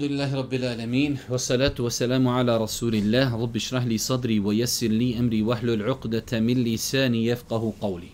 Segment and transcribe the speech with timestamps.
[0.00, 4.88] Alhamdulillahi Rabbil Alamin, wa salatu wa salamu ala Rasulillah, Rabbi šrah li sadri, wa jesir
[4.88, 8.08] li emri, wa hlu l'uqdata min lisani, jefqahu qavli.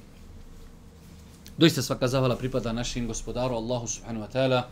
[1.57, 4.67] Doista svaka zahvala pripada našim gospodaru, Allahu subhanu wa ta'ala.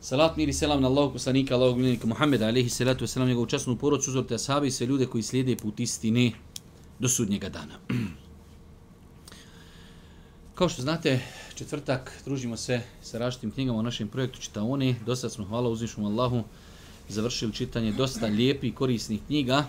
[0.00, 3.46] Salat mir i selam na Allahu kusanika, Allahog gledanika Muhammeda, alaihi salatu wa salam, njegovu
[3.46, 6.32] časnu porod, suzorite ashabi i sve ljude koji slijede put istine
[6.98, 7.78] do sudnjega dana.
[10.58, 11.20] Kao što znate,
[11.62, 14.94] četvrtak družimo se sa različitim knjigama o našem projektu Čitaone.
[15.06, 16.42] Do sad smo, hvala uzvišom Allahu,
[17.08, 19.64] završili čitanje dosta lijepih i korisnih knjiga.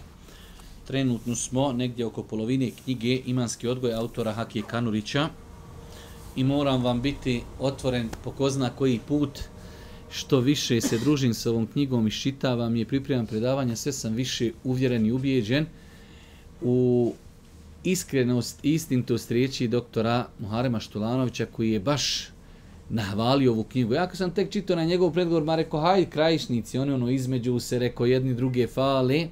[0.87, 5.29] Trenutno smo negdje oko polovine knjige Imanski odgoj autora Hakije Kanurića.
[6.35, 9.39] I moram vam biti otvoren po ko zna koji put
[10.11, 14.51] što više se družim sa ovom knjigom i šitavam je pripremam predavanja, sve sam više
[14.63, 15.65] uvjeren i ubijeđen
[16.61, 17.13] u
[17.83, 22.27] iskrenost i istintost riječi doktora Muharema Štulanovića koji je baš
[22.89, 23.93] nahvalio ovu knjigu.
[23.93, 27.59] Ja kad sam tek čitao na njegov predgovor, ma rekao, haj, krajišnici, oni ono između
[27.59, 29.27] se rekao jedni druge fale,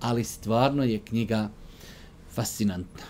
[0.00, 1.50] ali stvarno je knjiga
[2.34, 3.02] fascinantna.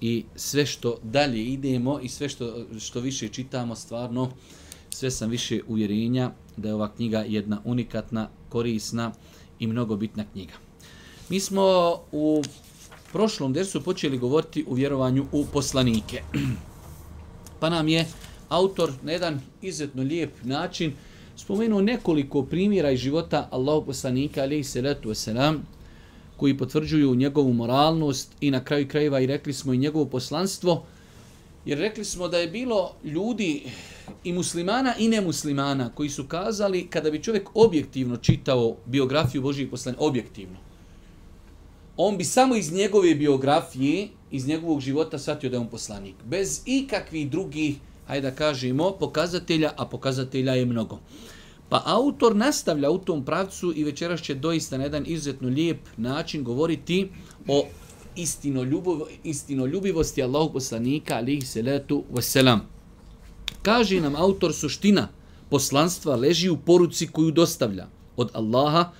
[0.00, 4.30] I sve što dalje idemo i sve što, što više čitamo, stvarno,
[4.90, 9.12] sve sam više uvjerenja da je ova knjiga jedna unikatna, korisna
[9.58, 10.52] i mnogo bitna knjiga.
[11.28, 11.62] Mi smo
[12.12, 12.42] u
[13.12, 16.22] prošlom dersu počeli govoriti u vjerovanju u poslanike.
[17.60, 18.06] Pa nam je
[18.48, 20.92] autor na jedan izuzetno lijep način
[21.36, 25.58] spomenuo nekoliko primjera iz života Allahog poslanika ali i salatu wasalam,
[26.36, 30.84] koji potvrđuju njegovu moralnost i na kraju krajeva i rekli smo i njegovo poslanstvo
[31.64, 33.62] jer rekli smo da je bilo ljudi
[34.24, 40.04] i muslimana i nemuslimana koji su kazali kada bi čovjek objektivno čitao biografiju Božijeg poslanika
[40.04, 40.67] objektivno
[42.00, 46.14] on bi samo iz njegove biografije, iz njegovog života shvatio da je on poslanik.
[46.24, 47.76] Bez ikakvih drugih,
[48.06, 50.98] hajde da kažemo, pokazatelja, a pokazatelja je mnogo.
[51.68, 56.44] Pa autor nastavlja u tom pravcu i večeras će doista na jedan izuzetno lijep način
[56.44, 57.08] govoriti
[57.48, 57.66] o
[59.24, 62.58] istinoljubivosti Allahog poslanika, alihi salatu wasalam.
[63.62, 65.08] Kaže nam autor suština
[65.50, 68.92] poslanstva leži u poruci koju dostavlja od Allaha,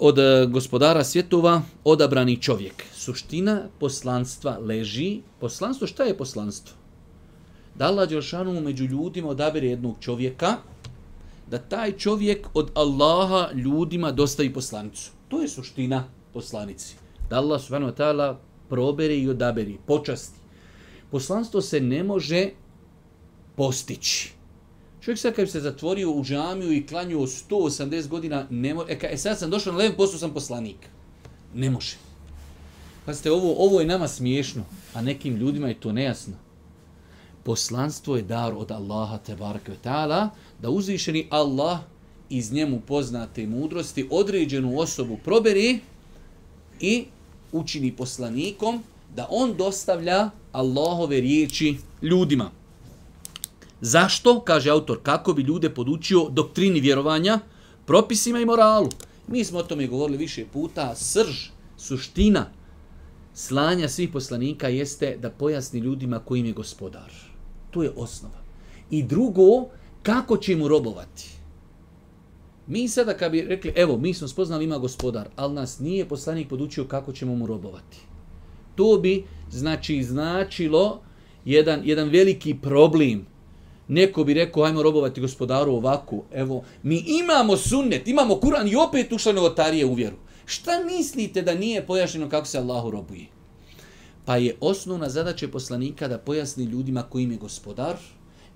[0.00, 2.84] od eh, gospodara svjetova odabrani čovjek.
[2.94, 5.20] Suština poslanstva leži.
[5.40, 6.76] Poslanstvo, šta je poslanstvo?
[7.74, 10.56] Da Allah Đelšanu među ljudima odabere jednog čovjeka,
[11.50, 15.10] da taj čovjek od Allaha ljudima dostavi poslanicu.
[15.28, 16.96] To je suština poslanici.
[17.30, 18.36] Da Allah subhanahu wa ta'ala
[18.68, 20.38] probere i odaberi, počasti.
[21.10, 22.50] Poslanstvo se ne može
[23.56, 24.35] postići.
[25.06, 28.84] Čovjek sad kad bi se zatvorio u džamiju i klanjuo 180 godina, ne mo...
[28.88, 30.76] e, ka, e sad sam došao na levim postu, sam poslanik.
[31.54, 31.96] Ne može.
[33.04, 34.64] Pazite, ovo, ovo je nama smiješno,
[34.94, 36.34] a nekim ljudima je to nejasno.
[37.42, 40.28] Poslanstvo je dar od Allaha te barke ta'ala,
[40.62, 41.78] da uzvišeni Allah
[42.30, 45.78] iz njemu poznate mudrosti određenu osobu proberi
[46.80, 47.04] i
[47.52, 48.82] učini poslanikom
[49.16, 52.50] da on dostavlja Allahove riječi ljudima.
[53.80, 57.40] Zašto, kaže autor, kako bi ljude podučio doktrini vjerovanja,
[57.86, 58.88] propisima i moralu.
[59.28, 62.46] Mi smo o tome govorili više puta, srž, suština
[63.36, 67.12] slanja svih poslanika jeste da pojasni ljudima kojim je gospodar.
[67.70, 68.38] To je osnova.
[68.90, 69.66] I drugo,
[70.02, 71.30] kako će mu robovati.
[72.66, 76.48] Mi sada kad bi rekli, evo, mi smo spoznali ima gospodar, ali nas nije poslanik
[76.48, 77.98] podučio kako ćemo mu robovati.
[78.74, 81.00] To bi, znači, značilo
[81.44, 83.26] jedan, jedan veliki problem
[83.88, 86.24] Neko bi rekao, ajmo robovati gospodaru ovako.
[86.32, 90.16] Evo, mi imamo sunnet, imamo Kur'an i opet ušla novotarije u vjeru.
[90.44, 93.26] Šta mislite da nije pojašnjeno kako se Allahu robuje?
[94.24, 97.96] Pa je osnovna zadaća poslanika da pojasni ljudima kojim je gospodar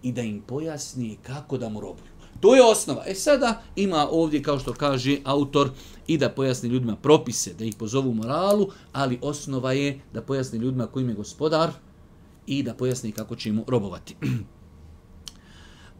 [0.02, 2.10] i da im pojasni kako da mu robuju.
[2.40, 3.04] To je osnova.
[3.06, 5.70] E sada ima ovdje, kao što kaže autor,
[6.06, 10.86] i da pojasni ljudima propise, da ih pozovu moralu, ali osnova je da pojasni ljudima
[10.86, 11.70] kojim je gospodar
[12.46, 14.16] i da pojasni kako će mu robovati.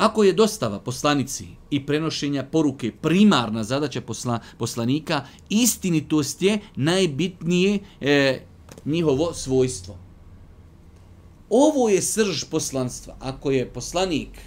[0.00, 8.40] Ako je dostava poslanici i prenošenja poruke primarna zadaća posla, poslanika, istinitost je najbitnije e,
[8.84, 9.96] njihovo svojstvo.
[11.50, 13.16] Ovo je srž poslanstva.
[13.20, 14.40] Ako je poslanik,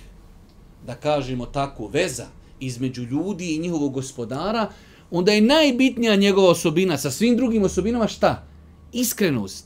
[0.87, 2.27] da kažemo tako, veza
[2.59, 4.71] između ljudi i njihovog gospodara,
[5.11, 8.43] onda je najbitnija njegova osobina sa svim drugim osobinama šta?
[8.93, 9.65] iskrenost,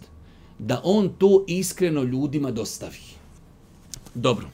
[0.59, 2.99] da on to iskreno ljudima dostavi.
[4.13, 4.47] Dobro.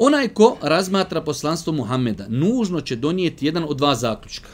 [0.00, 4.48] Onaj ko razmatra poslanstvo Muhammeda, nužno će donijeti jedan od dva zaključka.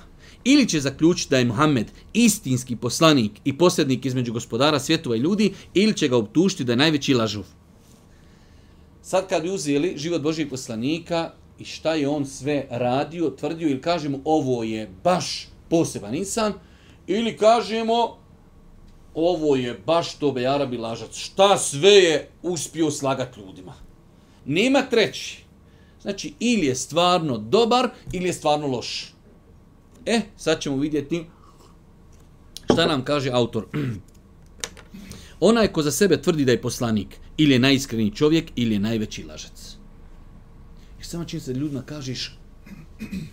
[0.44, 5.52] Ili će zaključiti da je Muhammed istinski poslanik i posljednik između gospodara svjetova i ljudi,
[5.74, 7.44] ili će ga optužiti da je najveći lažov.
[9.02, 13.80] Sad kad bi uzeli život Božih poslanika i šta je on sve radio, tvrdio ili
[13.80, 16.52] kažemo ovo je baš poseban insan,
[17.06, 18.16] ili kažemo
[19.14, 23.83] ovo je baš to bejarabi lažac, šta sve je uspio slagati ljudima.
[24.46, 25.44] Nema treći.
[26.02, 29.14] Znači, ili je stvarno dobar, ili je stvarno loš.
[30.06, 31.24] E, sad ćemo vidjeti
[32.72, 33.66] šta nam kaže autor.
[35.40, 39.24] Onaj ko za sebe tvrdi da je poslanik, ili je najiskreniji čovjek, ili je najveći
[39.24, 39.76] lažac.
[41.00, 42.38] I samo čim se ljudima kažeš,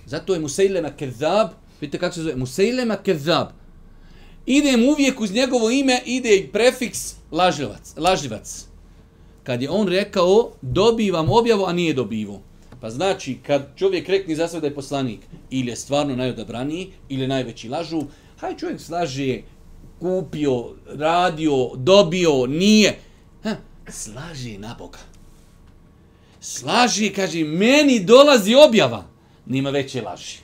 [0.05, 1.49] zato je Musejlema Kezab,
[1.81, 3.47] vidite kako se zove, Musejlema Kezab.
[4.45, 7.93] Ide uvijek uz njegovo ime, ide i prefiks lažljivac.
[7.97, 8.70] lažljivac.
[9.43, 12.41] Kad je on rekao, dobivam objavu, a nije dobivo.
[12.81, 17.21] Pa znači, kad čovjek rekne za sve da je poslanik, ili je stvarno najodabraniji, ili
[17.21, 18.01] je najveći lažu,
[18.37, 19.41] haj čovjek slaže,
[19.99, 22.97] kupio, radio, dobio, nije.
[23.43, 23.55] Ha,
[23.87, 24.99] slaže na Boga.
[26.39, 29.05] Slaže, kaže, meni dolazi objava.
[29.45, 30.37] Nima veće laži.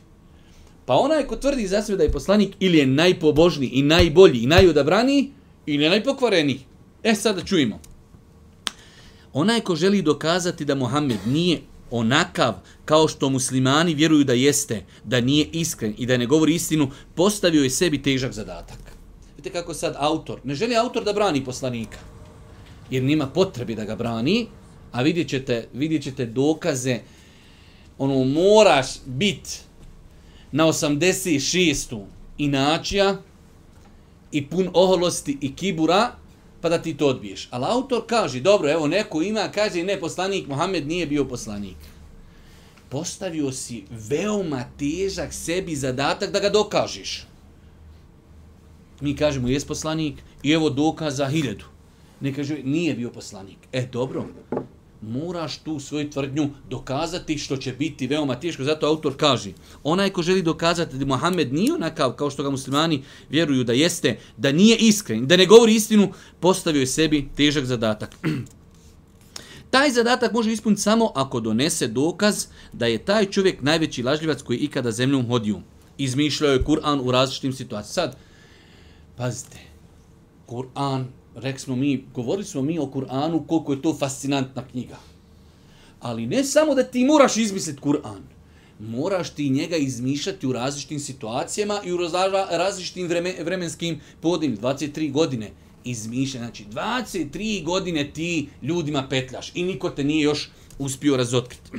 [0.85, 4.47] Pa onaj ko tvrdi za sve da je poslanik, ili je najpobožniji, i najbolji, i
[4.47, 5.31] najodabraniji,
[5.65, 6.59] ili je najpokvareniji.
[7.03, 7.79] E, sada čujemo.
[9.37, 11.61] Onaj ko želi dokazati da Mohamed nije
[11.91, 12.53] onakav
[12.85, 17.63] kao što muslimani vjeruju da jeste, da nije iskren i da ne govori istinu, postavio
[17.63, 18.79] je sebi težak zadatak.
[19.35, 21.97] Vidite kako sad autor, ne želi autor da brani poslanika,
[22.89, 24.47] jer nima potrebi da ga brani,
[24.91, 26.99] a vidjet ćete, vidjet ćete dokaze,
[27.97, 29.61] ono, moraš bit
[30.51, 32.05] na 86.
[32.37, 33.17] inačija
[34.31, 36.15] i pun oholosti i kibura,
[36.61, 37.47] pa da ti to odbiješ.
[37.51, 41.77] Ali autor kaže, dobro, evo neko ima, kaže, ne, poslanik Mohamed nije bio poslanik.
[42.89, 47.25] Postavio si veoma težak sebi zadatak da ga dokažiš.
[49.01, 51.65] Mi kažemo, jes poslanik, i evo dokaza hiljadu.
[52.21, 53.57] Ne kaže, nije bio poslanik.
[53.71, 54.25] E, dobro,
[55.01, 58.63] moraš tu svoju tvrdnju dokazati što će biti veoma teško.
[58.63, 59.51] Zato autor kaže,
[59.83, 64.19] onaj ko želi dokazati da Muhammed nije onakav kao što ga muslimani vjeruju da jeste,
[64.37, 68.15] da nije iskren, da ne govori istinu, postavio je sebi težak zadatak.
[69.71, 74.57] taj zadatak može ispuniti samo ako donese dokaz da je taj čovjek najveći lažljivac koji
[74.57, 75.59] ikada zemljom hodio.
[75.97, 77.93] Izmišljao je Kur'an u različitim situacijama.
[77.93, 78.17] Sad,
[79.17, 79.57] pazite,
[80.47, 81.05] Kur'an
[81.39, 84.97] rekli smo mi, govorili smo mi o Kur'anu koliko je to fascinantna knjiga.
[85.99, 88.21] Ali ne samo da ti moraš izmisliti Kur'an,
[88.79, 91.97] moraš ti njega izmišljati u različitim situacijama i u
[92.51, 93.07] različitim
[93.43, 95.51] vremenskim podim, 23 godine
[95.83, 96.45] izmišljati.
[96.45, 100.49] Znači, 23 godine ti ljudima petljaš i niko te nije još
[100.79, 101.71] uspio razotkriti.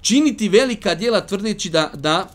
[0.00, 2.30] Činiti velika dijela tvrdeći da, da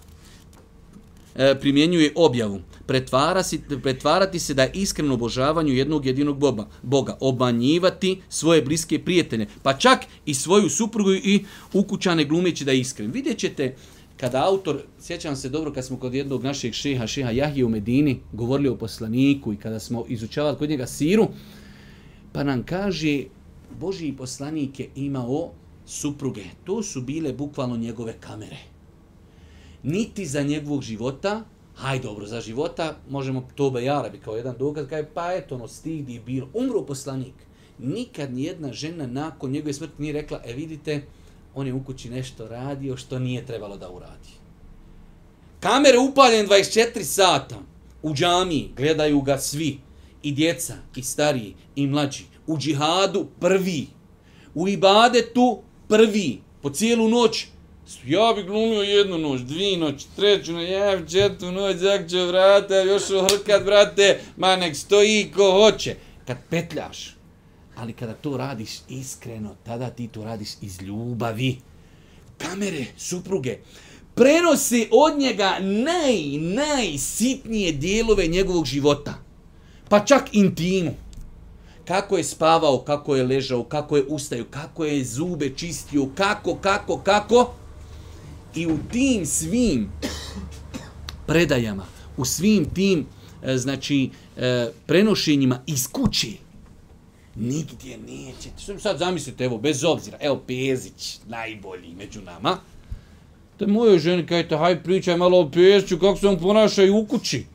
[1.36, 7.18] e, primjenjuje objavu pretvara si, pretvarati se da je iskreno obožavanju jednog jedinog boga, boga,
[7.20, 13.12] obanjivati svoje bliske prijatelje, pa čak i svoju suprugu i ukućane glumeći da je iskren.
[13.12, 13.76] Vidjet ćete,
[14.18, 18.20] kada autor, sjećam se dobro kad smo kod jednog našeg šeha, šeha Jahije u Medini,
[18.34, 21.28] govorili o poslaniku i kada smo izučavali kod njega siru,
[22.32, 23.24] pa nam kaže,
[23.80, 25.52] Božiji poslanik je imao
[25.86, 26.44] supruge.
[26.64, 28.58] To su bile bukvalno njegove kamere.
[29.84, 31.44] Niti za njegovog života,
[31.78, 35.68] haj dobro, za života možemo to i Arabi kao jedan dokaz, kaj pa eto, ono,
[35.68, 37.34] stidi bilo, umro poslanik.
[37.80, 41.02] Nikad nijedna žena nakon njegove smrti nije rekla, e vidite,
[41.56, 44.30] on je u kući nešto radio što nije trebalo da uradi.
[45.60, 47.56] Kamere upaljene 24 sata
[48.04, 49.80] u džamiji, gledaju ga svi,
[50.24, 52.24] i djeca, i stariji, i mlađi.
[52.48, 53.88] U džihadu prvi,
[54.56, 57.48] u ibadetu prvi, po cijelu noć
[58.06, 62.76] Ja bi glumio jednu noć, dvi noć, treću noć, ja bi četvu noć, zak vrata,
[62.76, 65.96] još uhrkat, brate, ma nek stoji ko hoće.
[66.26, 67.16] Kad petljaš,
[67.76, 71.58] ali kada to radiš iskreno, tada ti to radiš iz ljubavi.
[72.38, 73.58] Kamere, supruge,
[74.16, 79.14] prenose od njega naj, najsitnije dijelove njegovog života.
[79.90, 80.94] Pa čak intimu.
[81.86, 86.98] Kako je spavao, kako je ležao, kako je ustaju, kako je zube čistio, kako, kako,
[86.98, 87.54] kako
[88.58, 89.90] i u tim svim
[91.28, 91.86] predajama,
[92.18, 93.06] u svim tim
[93.44, 96.28] e, znači e, prenošenjima iz kuće
[97.36, 97.98] nigdje
[98.64, 102.58] što Sad zamislite, evo, bez obzira, evo Pezić, najbolji među nama.
[103.58, 106.90] To je moje ženi, kajte, haj pričaj malo o Peziću, kako se on ponaša i
[106.90, 107.46] u kući.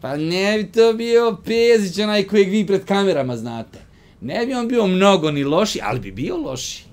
[0.00, 3.78] Pa ne bi to bio Pezić, onaj kojeg vi pred kamerama znate.
[4.20, 6.84] Ne bi on bio mnogo ni loši, ali bi bio loši.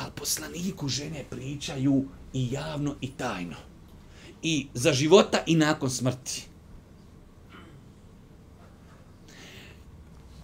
[0.00, 3.56] Ali poslaniku žene pričaju i javno i tajno.
[4.42, 6.42] I za života i nakon smrti.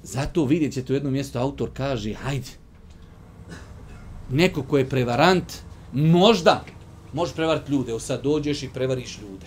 [0.03, 2.51] Zato vidjet ćete u jednom mjestu autor kaže, hajde,
[4.31, 5.53] neko ko je prevarant,
[5.93, 6.65] možda
[7.13, 7.95] može prevariti ljude.
[7.95, 9.47] O sad dođeš i prevariš ljude.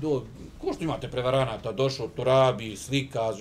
[0.00, 0.24] Do,
[0.58, 3.32] ko što imate prevaranata, došao to rabi, slika,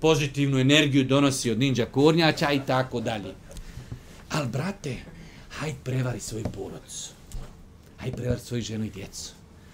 [0.00, 3.34] pozitivnu energiju donosi od ninja kornjača i tako dalje.
[4.30, 4.96] Ali, brate,
[5.48, 7.10] hajde prevari svoju porodicu.
[7.96, 9.32] Hajde prevari svoju ženu i djecu.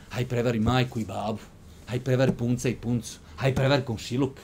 [0.09, 1.39] Hajde prevari majku i babu.
[1.87, 3.19] Hajde prevari punca i puncu.
[3.37, 4.41] Hajde prevari komšiluk.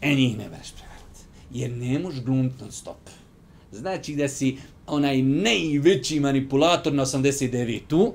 [0.00, 1.20] E njih ne vereš prevariti.
[1.50, 3.10] Jer ne možeš glumiti non stop.
[3.72, 8.14] Znači da si onaj najveći manipulator na 89-u,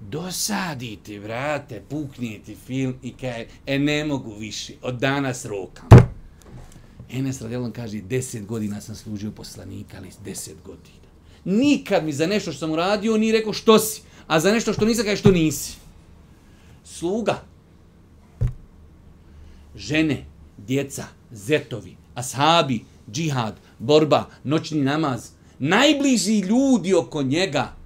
[0.00, 6.05] dosaditi, vrate, puknijeti film i kaj, e ne mogu više, od danas rokam.
[7.10, 11.06] Enes Radjelan kaže, deset godina sam služio poslanika, ali deset godina.
[11.44, 14.84] Nikad mi za nešto što sam uradio nije rekao što si, a za nešto što
[14.84, 15.76] nisam kaže što nisi.
[16.84, 17.42] Sluga.
[19.76, 20.24] Žene,
[20.58, 27.76] djeca, zetovi, ashabi, džihad, borba, noćni namaz, najbliži ljudi oko njega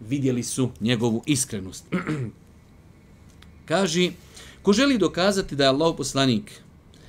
[0.00, 1.84] vidjeli su njegovu iskrenost.
[3.68, 4.12] Kaži,
[4.62, 6.63] ko želi dokazati da je Allah poslanik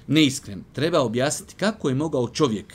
[0.08, 2.74] neiskren, treba objasniti kako je mogao čovjek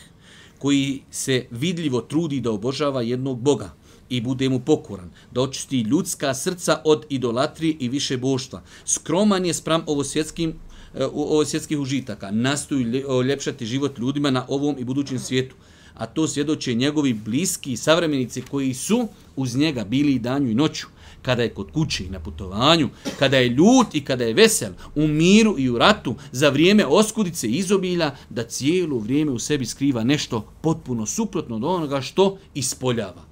[0.58, 3.74] koji se vidljivo trudi da obožava jednog Boga
[4.08, 8.62] i bude mu pokoran, da očisti ljudska srca od idolatrije i više boštva.
[8.84, 10.54] Skroman je spram ovosvjetskim
[10.94, 11.08] E,
[11.46, 12.84] svjetskih užitaka, nastoji
[13.24, 15.54] ljepšati život ljudima na ovom i budućem svijetu.
[15.94, 20.86] A to svjedoče njegovi bliski savremenici koji su uz njega bili i danju i noću.
[21.22, 25.06] Kada je kod kući i na putovanju, kada je ljut i kada je vesel, u
[25.06, 30.04] miru i u ratu, za vrijeme oskudice i izobilja, da cijelo vrijeme u sebi skriva
[30.04, 33.24] nešto potpuno suprotno od onoga što ispoljava.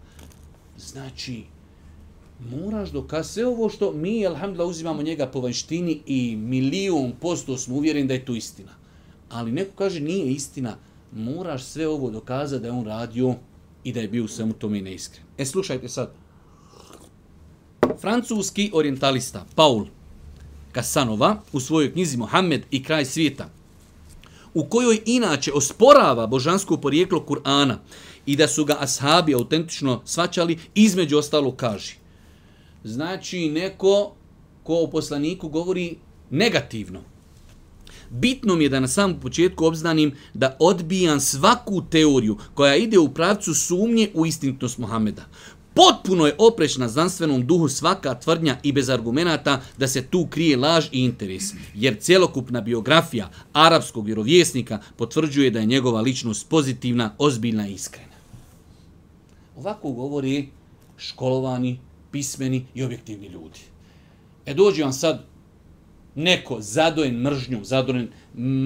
[0.78, 1.42] Znači,
[2.50, 7.76] moraš dokazati sve ovo što mi, alhamdulillah, uzimamo njega po vanštini i milijun posto smo
[7.76, 8.72] uvjereni da je to istina.
[9.30, 10.76] Ali neko kaže nije istina,
[11.12, 13.34] moraš sve ovo dokazati da je on radio
[13.84, 15.24] i da je bio u svemu tome neiskren.
[15.38, 16.12] E, slušajte sad.
[18.00, 19.86] Francuski orientalista Paul
[20.72, 23.50] Kasanova u svojoj knjizi Mohamed i kraj svijeta,
[24.54, 27.76] u kojoj inače osporava božansko porijeklo Kur'ana
[28.26, 31.94] i da su ga ashabi autentično svačali, između ostalo kaže–
[32.84, 34.12] znači neko
[34.62, 35.96] ko o poslaniku govori
[36.30, 37.00] negativno.
[38.10, 43.14] Bitno mi je da na samom početku obznanim da odbijam svaku teoriju koja ide u
[43.14, 45.24] pravcu sumnje u istinitnost Mohameda.
[45.78, 50.86] Potpuno je oprečna znanstvenom duhu svaka tvrdnja i bez argumenata da se tu krije laž
[50.92, 51.42] i interes,
[51.74, 58.16] jer cjelokupna biografija arapskog vjerovjesnika potvrđuje da je njegova ličnost pozitivna, ozbiljna i iskrena.
[59.56, 60.48] Ovako govori
[60.96, 61.78] školovani
[62.10, 63.60] pismeni i objektivni ljudi.
[64.46, 65.24] E dođe vam sad
[66.14, 68.08] neko zadojen mržnjom, zadojen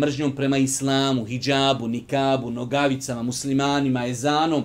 [0.01, 4.65] mržnjom prema islamu, hijabu, nikabu, nogavicama, muslimanima, ezanom,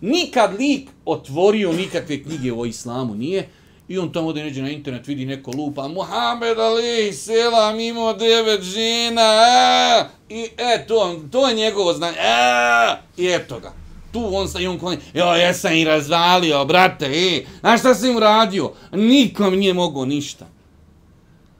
[0.00, 3.48] nikad lik otvorio nikakve knjige o islamu nije,
[3.88, 8.62] I on tamo da neđe na internet, vidi neko lupa, Muhammed Ali, selam, imao devet
[8.62, 13.72] žena, a, i e, to, to je njegovo znanje, a, i eto ga
[14.12, 18.10] tu on sa i on konje, jo, jesam i razvalio, brate, e, znaš šta sam
[18.10, 18.72] im radio?
[18.92, 20.46] Nikom nije mogao ništa.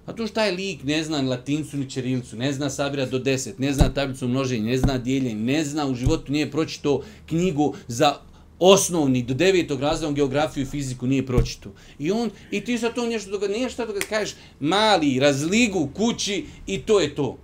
[0.06, 3.18] A to šta je lik, ne zna ni latincu ni čerilcu, ne zna sabira do
[3.18, 7.74] deset, ne zna tablicu množenja, ne zna dijeljenje, ne zna u životu, nije pročito knjigu
[7.88, 8.14] za
[8.58, 11.72] osnovni, do devetog razreda, on geografiju i fiziku nije pročitao.
[11.98, 16.46] I on, i ti sa to nešto doga, nije šta doga, kažeš, mali, razligu, kući
[16.66, 17.38] i to je to.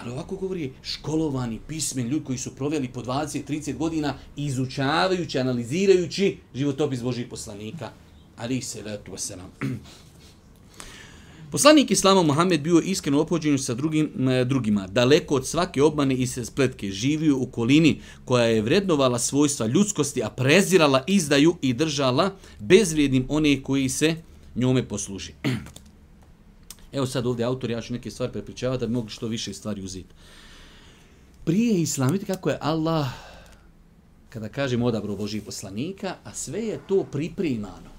[0.00, 7.02] Ali ovako govori školovani, pismen ljudi koji su proveli po 20-30 godina izučavajući, analizirajući životopis
[7.02, 7.90] Božih poslanika.
[8.36, 9.52] Ali se letu vaselam.
[11.50, 16.26] Poslanik Islama Muhammed bio iskreno opođenju sa drugim, e, drugima, daleko od svake obmane i
[16.26, 22.30] se spletke, živio u kolini koja je vrednovala svojstva ljudskosti, a prezirala izdaju i držala
[22.58, 24.16] bezvrijednim one koji se
[24.54, 25.32] njome posluži.
[26.92, 29.84] Evo sad ovdje autor, ja ću neke stvari prepričavati da bi mogli što više stvari
[29.84, 30.14] uzeti.
[31.44, 33.06] Prije Islama, vidite kako je Allah,
[34.28, 37.95] kada kažemo odabro Božih poslanika, a sve je to pripremano.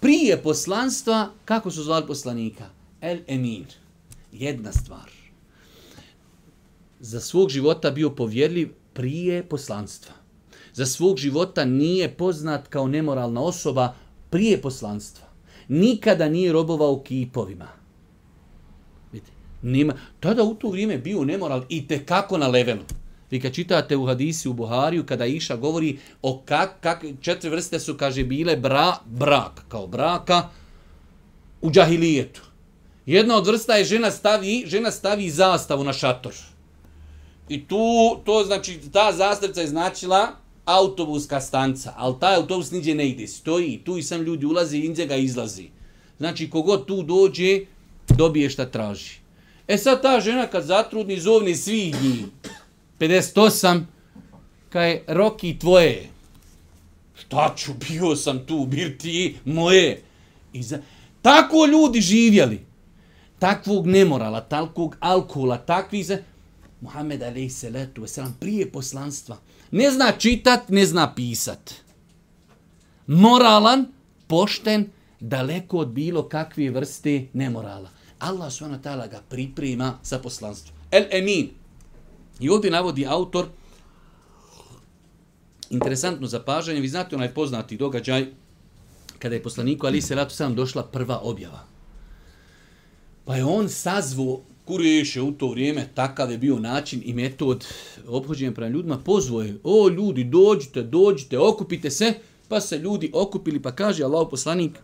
[0.00, 2.64] Prije poslanstva, kako su zvali poslanika?
[3.00, 3.66] El Emir.
[4.32, 5.10] Jedna stvar.
[7.00, 10.14] Za svog života bio povjerljiv prije poslanstva.
[10.72, 13.94] Za svog života nije poznat kao nemoralna osoba
[14.30, 15.28] prije poslanstva
[15.68, 17.68] nikada nije robovao kipovima.
[19.12, 22.82] Vidite, nema, tada u to vrijeme bio nemoral i te kako na levelu.
[23.30, 27.80] Vi kad čitate u hadisi u Buhariju, kada Iša govori o kak, kak, četiri vrste
[27.80, 30.48] su, kaže, bile bra, brak, kao braka
[31.62, 32.42] u džahilijetu.
[33.06, 36.32] Jedna od vrsta je žena stavi, žena stavi zastavu na šator.
[37.48, 40.28] I tu, to znači, ta zastavica je značila
[40.64, 45.06] autobuska stanca, ali taj autobus niđe ne ide, stoji, tu i sam ljudi ulazi i
[45.06, 45.68] ga izlazi.
[46.18, 47.60] Znači, kogod tu dođe,
[48.08, 49.18] dobije šta traži.
[49.68, 52.24] E sad ta žena kad zatrudni, zovne svih njih,
[52.98, 53.82] 58,
[54.68, 56.08] kaj Roki tvoje.
[57.14, 60.02] Šta ću, bio sam tu, bir ti moje.
[60.52, 60.78] I za...
[61.22, 62.66] Tako ljudi živjeli.
[63.38, 66.18] Takvog nemorala, takvog alkohola, takvi za...
[66.80, 69.36] Muhammed alaih salatu wasalam, prije poslanstva.
[69.70, 71.74] Ne zna čitat, ne zna pisat.
[73.06, 73.86] Moralan,
[74.26, 74.90] pošten,
[75.20, 77.90] daleko od bilo kakve vrste nemorala.
[78.18, 80.74] Allah subhanahu wa ta'ala ga priprema za poslanstvo.
[80.90, 81.57] El Emin.
[82.40, 83.46] I ovdje navodi autor
[85.70, 86.80] interesantno zapažanje.
[86.80, 88.26] Vi znate onaj poznati događaj
[89.18, 91.64] kada je poslaniku Ali se ratu sam došla prva objava.
[93.24, 97.66] Pa je on sazvo Kuriše u to vrijeme, takav je bio način i metod
[98.06, 102.14] obhođenja prema ljudima, pozvoje, o ljudi, dođite, dođite, okupite se,
[102.48, 104.78] pa se ljudi okupili, pa kaže Allah poslanik,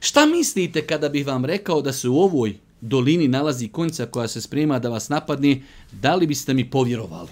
[0.00, 4.40] šta mislite kada bih vam rekao da se u ovoj dolini nalazi konjica koja se
[4.40, 5.62] sprema da vas napadne,
[5.92, 7.28] da li biste mi povjerovali?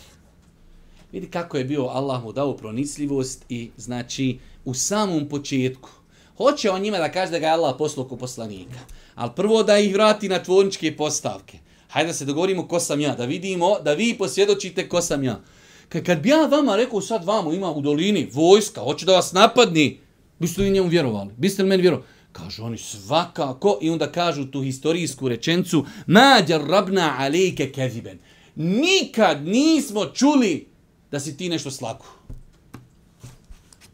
[1.12, 5.90] Vidi kako je bio Allah mu dao pronicljivost i znači u samom početku.
[6.36, 8.78] Hoće on njima da kaže da ga je Allah poslao ko poslanika.
[9.14, 11.58] Ali prvo da ih vrati na tvorničke postavke.
[11.88, 15.40] Hajde da se dogovorimo ko sam ja, da vidimo, da vi posvjedočite ko sam ja.
[15.88, 19.32] Kad, kad bi ja vama rekao sad vamo ima u dolini vojska, hoće da vas
[19.32, 19.98] napadni,
[20.38, 21.30] biste li njemu vjerovali?
[21.36, 22.08] Biste li meni vjerovali?
[22.32, 28.18] Kažu oni svakako i onda kažu tu historijsku rečencu Mađar rabna alejke keziben.
[28.54, 30.66] Nikad nismo čuli
[31.10, 32.06] da si ti nešto slaku.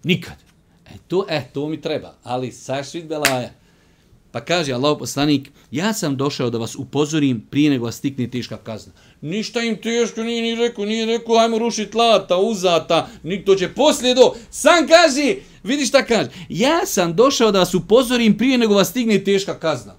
[0.04, 0.36] Nikad.
[0.86, 2.14] E to, e, to mi treba.
[2.22, 3.50] Ali sašvit belaja.
[4.30, 8.56] Pa kaže Allah poslanik, ja sam došao da vas upozorim prije nego vas stikne teška
[8.56, 8.92] kazna.
[9.20, 13.08] Ništa im teško nije ni rekao, nije rekao, ajmo rušiti lata, uzata,
[13.46, 14.34] to će poslije do.
[14.50, 19.24] Sam kaže, vidi šta kaže, ja sam došao da vas upozorim prije nego vas stigne
[19.24, 19.94] teška kazna.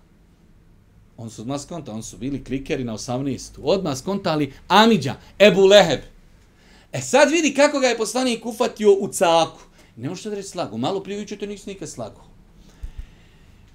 [1.17, 3.59] On su odmah skonta, on su bili klikeri na 18.
[3.63, 5.99] Odmah skontali Amidža, Ebu Leheb.
[6.91, 9.59] E sad vidi kako ga je poslanik ufatio u caku.
[9.95, 12.21] Ne možete da reći slagu, malo prije to nisi nikad slagu.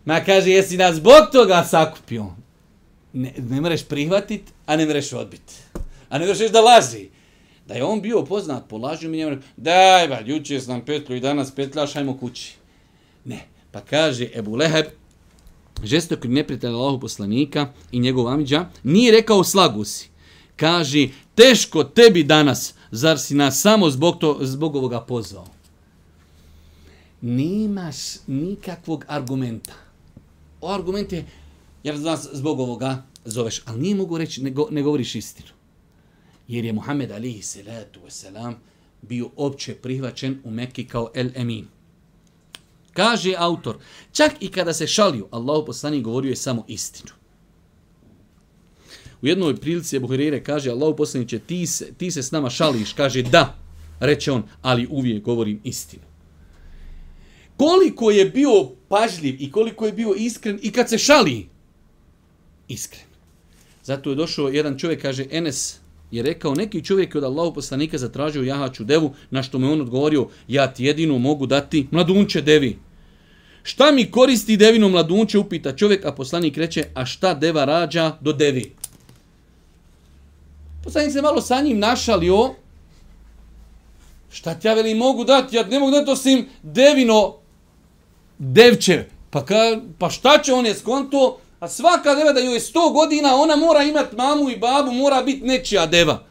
[0.05, 2.27] Ma kaže, jesi nas zbog toga sakupio?
[3.13, 5.53] Ne, ne mreš prihvatit, a ne mreš odbit.
[6.09, 7.09] A ne mreš da laži.
[7.67, 11.21] Da je on bio poznat po lažu, mi njemu daj ba, juče sam petlju i
[11.21, 12.55] danas petljaš, hajmo kući.
[13.25, 14.87] Ne, pa kaže Ebu Leheb,
[15.83, 20.09] žestok neprijatelj Allahu poslanika i njegov amidža, nije rekao slagu si.
[20.57, 25.47] Kaže, teško tebi danas, zar si nas samo zbog, to, zbog ovoga pozvao?
[27.21, 27.97] Nemaš
[28.27, 29.73] nikakvog argumenta
[30.65, 31.27] o argument je,
[31.83, 35.49] jer nas zbog ovoga zoveš, ali nije mogu reći, ne, go, ne govoriš istinu.
[36.49, 38.55] Jer je Muhammed alihi salatu wasalam
[39.03, 41.67] bio opće prihvaćen u Mekki kao El Emin.
[42.93, 43.77] Kaže autor,
[44.13, 47.13] čak i kada se šalio, Allahu poslanik govorio je samo istinu.
[49.23, 52.51] U jednoj prilici je Buhirire kaže, Allahu poslanik će, ti se, ti se s nama
[52.51, 53.59] šališ, kaže da,
[54.01, 56.03] reče on, ali uvijek govorim istinu
[57.57, 61.49] koliko je bio pažljiv i koliko je bio iskren i kad se šali
[62.69, 63.05] iskren.
[63.83, 65.79] Zato je došao jedan čovjek, kaže Enes,
[66.17, 69.81] je rekao, neki čovjek je od Allahu poslanika zatražio jahaću devu, na što mu on
[69.81, 72.79] odgovorio, ja ti jedino mogu dati mladunče devi.
[73.63, 78.33] Šta mi koristi devino mladunče, upita čovjek, a poslanik reče, a šta deva rađa do
[78.33, 78.73] devi?
[80.85, 82.55] Poslanik se malo sa njim našalio,
[84.31, 87.35] šta ti ja veli mogu dati, ja ne mogu dati osim devino
[88.39, 92.61] devče, pa, ka, pa šta će on je skonto, a svaka deva da joj je
[92.61, 96.23] 100 godina, ona mora imat mamu i babu, mora biti nečija deva.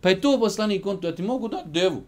[0.00, 2.02] Pa je to poslani kontu, ja ti mogu dati devu.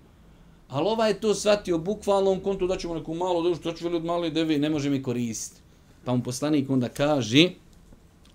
[0.69, 3.85] Ali ovaj je to shvatio bukvalno on konto da ćemo neku malu devu, što ću
[3.85, 5.61] veli od male deve, ne može mi koristiti.
[6.05, 7.51] Pa mu poslanik onda kaže,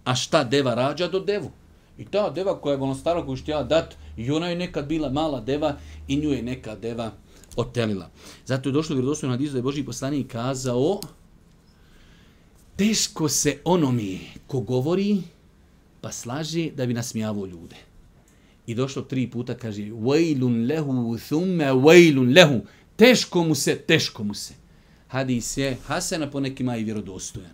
[0.03, 1.51] a šta deva rađa do devu?
[1.97, 5.09] I ta deva koja je ono koju što ja dat, i ona je nekad bila
[5.09, 5.75] mala deva
[6.07, 7.11] i nju je neka deva
[7.55, 8.09] otelila.
[8.45, 10.99] Zato je došlo vjerodostojno na da je Boži poslanik kazao
[12.77, 15.21] teško se onome ko govori
[16.01, 17.75] pa slaže da bi nasmijavao ljude.
[18.67, 22.61] I došlo tri puta, kaže, vajlun lehu thumme vajlun lehu.
[22.95, 24.53] Teško mu se, teško mu se.
[25.07, 27.51] hadis je Hasana po nekima i vjerodostojan.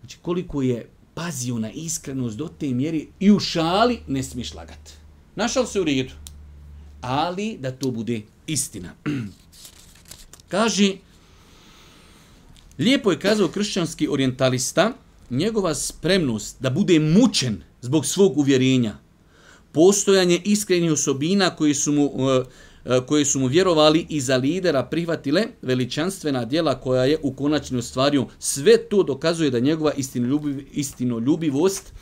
[0.00, 4.90] Znači koliko je pazio na iskrenost do te mjeri i u šali ne smiješ lagat.
[5.36, 6.14] Našao se u redu.
[7.00, 8.94] Ali da to bude istina.
[10.52, 10.96] Kaže,
[12.78, 14.92] lijepo je kazao kršćanski orientalista,
[15.30, 18.96] njegova spremnost da bude mučen zbog svog uvjerenja,
[19.72, 22.44] postojanje iskrenih osobina koji su mu, e,
[22.84, 27.82] e, koje su mu vjerovali i za lidera prihvatile veličanstvena dijela koja je u konačnoj
[27.82, 28.26] stvariju.
[28.38, 31.92] Sve to dokazuje da njegova istinoljubiv, istinoljubivost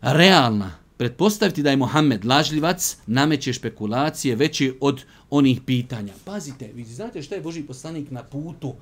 [0.00, 0.72] realna.
[0.96, 6.12] Pretpostaviti da je Mohamed lažljivac, nameće špekulacije veće od onih pitanja.
[6.24, 8.74] Pazite, vi znate šta je Boži poslanik na putu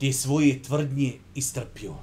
[0.00, 1.94] te svoje tvrdnje istrpio?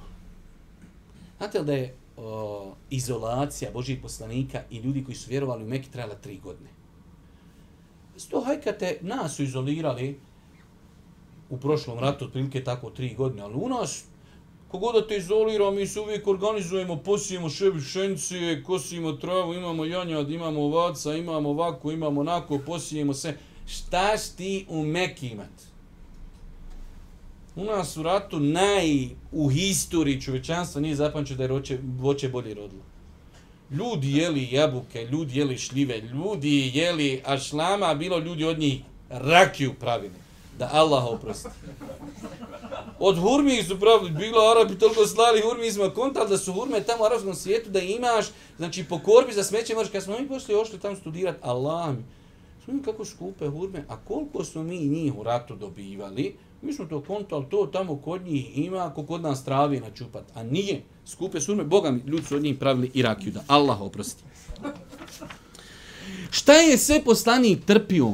[1.38, 5.88] Znate li da je o, izolacija Božih poslanika i ljudi koji su vjerovali u Mekke
[5.90, 6.70] trajala tri godine?
[8.16, 10.20] Sto hajkate, nas su izolirali
[11.50, 14.04] u prošlom ratu, otprilike tako tri godine, ali u nas,
[14.68, 20.60] Kogoda te izolira, mi se uvijek organizujemo, posijemo šebi šencije, kosimo travu, imamo janjad, imamo
[20.60, 23.36] ovaca, imamo ovako, imamo onako, posijemo se.
[23.66, 25.64] Šta ti u Mekke imati?
[27.56, 32.54] U nas u ratu naj u historiji čovečanstva nije zapamćeno da je roće, voće bolje
[32.54, 32.82] rodilo.
[33.70, 40.14] Ljudi jeli jabuke, ljudi jeli šljive, ljudi jeli ašlama, bilo ljudi od njih rakiju pravili.
[40.58, 41.48] Da Allah oprosti.
[42.98, 47.06] Od hurmi su pravili, bilo Arabi toliko slali hurmi, konta, da su hurme tamo u
[47.06, 50.78] arabskom svijetu, da imaš, znači po korbi za smeće moraš, kad smo mi poslije ošli
[50.78, 52.04] tamo studirati, Allah mi,
[52.64, 57.00] smo kako skupe hurme, a koliko smo mi njih u ratu dobivali, Mi smo to
[57.00, 60.24] kontali, to tamo kod njih ima, ako kod nas travi na čupat.
[60.34, 60.82] A nije.
[61.06, 64.22] Skupe surme, Boga mi, ljudi su od njih pravili Irakiju, da Allah oprosti.
[66.30, 68.12] Šta je sve poslanik trpio?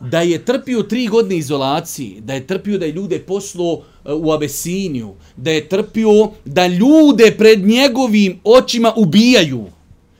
[0.00, 4.32] Da je trpio tri godine izolacije, da je trpio da je ljude poslo e, u
[4.32, 9.66] Abesiniju, da je trpio da ljude pred njegovim očima ubijaju,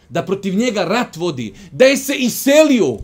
[0.09, 2.99] da protiv njega rat vodi, da je se iselio,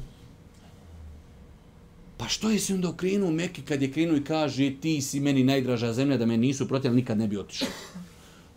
[2.17, 5.45] Pa što je se onda okrenuo Meki kad je krenuo i kaže ti si meni
[5.45, 7.69] najdraža zemlja da me nisu protiv, nikad ne bi otišao.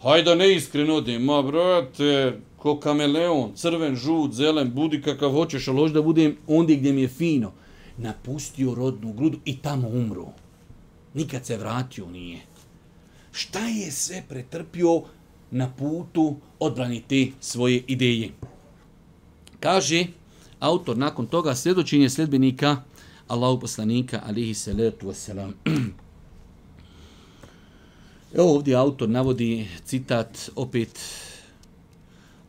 [0.01, 5.77] Hajde ne iskreno odi, ma brate, ko kameleon, crven, žut, zelen, budi kakav hoćeš, ali
[5.77, 7.51] hoće da budem ondje gdje mi je fino.
[7.97, 10.27] Napustio rodnu grudu i tamo umro.
[11.13, 12.39] Nikad se vratio nije.
[13.31, 15.01] Šta je sve pretrpio
[15.51, 18.29] na putu odbraniti svoje ideje?
[19.59, 20.05] Kaže
[20.59, 22.77] autor nakon toga sljedočenje sljedbenika
[23.29, 25.53] Allahu poslanika alihi salatu wasalam.
[28.37, 30.99] Evo ovdje autor navodi citat opet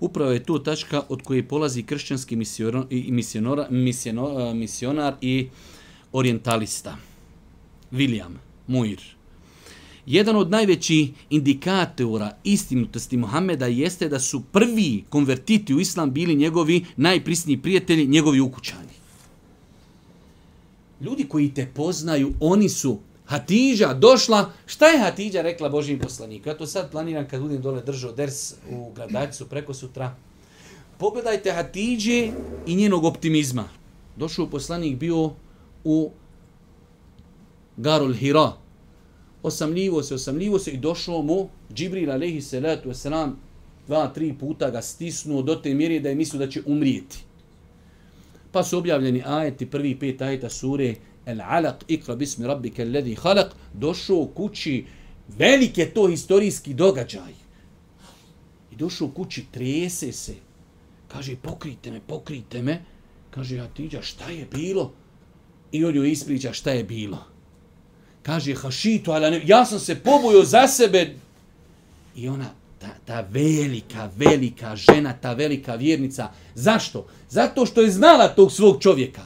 [0.00, 5.48] Upravo je tu tačka od koje polazi kršćanski misionora, misionar, misionar, misionar i
[6.12, 6.96] orientalista.
[7.92, 8.32] William
[8.66, 9.00] Muir.
[10.06, 16.84] Jedan od najvećih indikatora istinutosti Muhameda jeste da su prvi konvertiti u islam bili njegovi
[16.96, 18.99] najprisniji prijatelji, njegovi ukućani
[21.00, 26.48] ljudi koji te poznaju, oni su Hatidža došla, šta je Hatidža rekla Božim poslaniku?
[26.48, 30.16] Ja to sad planiram kad budem dole držao ders u gradačcu preko sutra.
[30.98, 32.32] Pogledajte Hatidže
[32.66, 33.68] i njenog optimizma.
[34.16, 35.30] Došao poslanik bio
[35.84, 36.10] u
[37.76, 38.52] Garul Hira.
[39.42, 43.30] Osamljivo se, osamljivo se i došao mu Džibril alaihi salatu wasalam
[43.86, 47.24] dva, tri puta ga stisnuo do te mjere da je mislio da će umrijeti.
[48.52, 50.94] Pa su objavljeni ajeti, prvi pet ajeta sure
[51.26, 54.84] El alaq ikra bismi rabbike alladhi khalaq došao kući
[55.28, 57.32] velike to historijski događaj.
[58.72, 60.34] I došao kući trese se.
[61.08, 62.82] Kaže pokrite me, pokrite me.
[63.30, 64.92] Kaže Hatidja, šta je bilo?
[65.72, 67.24] I on joj ispriča šta je bilo.
[68.22, 71.14] Kaže hašitu, ali ja sam se pobojio za sebe.
[72.16, 72.50] I ona
[72.80, 76.30] ta, ta velika, velika žena, ta velika vjernica.
[76.54, 77.06] Zašto?
[77.28, 79.22] Zato što je znala tog svog čovjeka.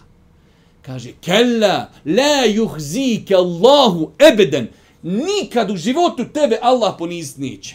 [0.83, 4.69] Kaže, kella, la juhzike Allahu ebeden.
[5.03, 7.75] Nikad u životu tebe Allah ponizit neće.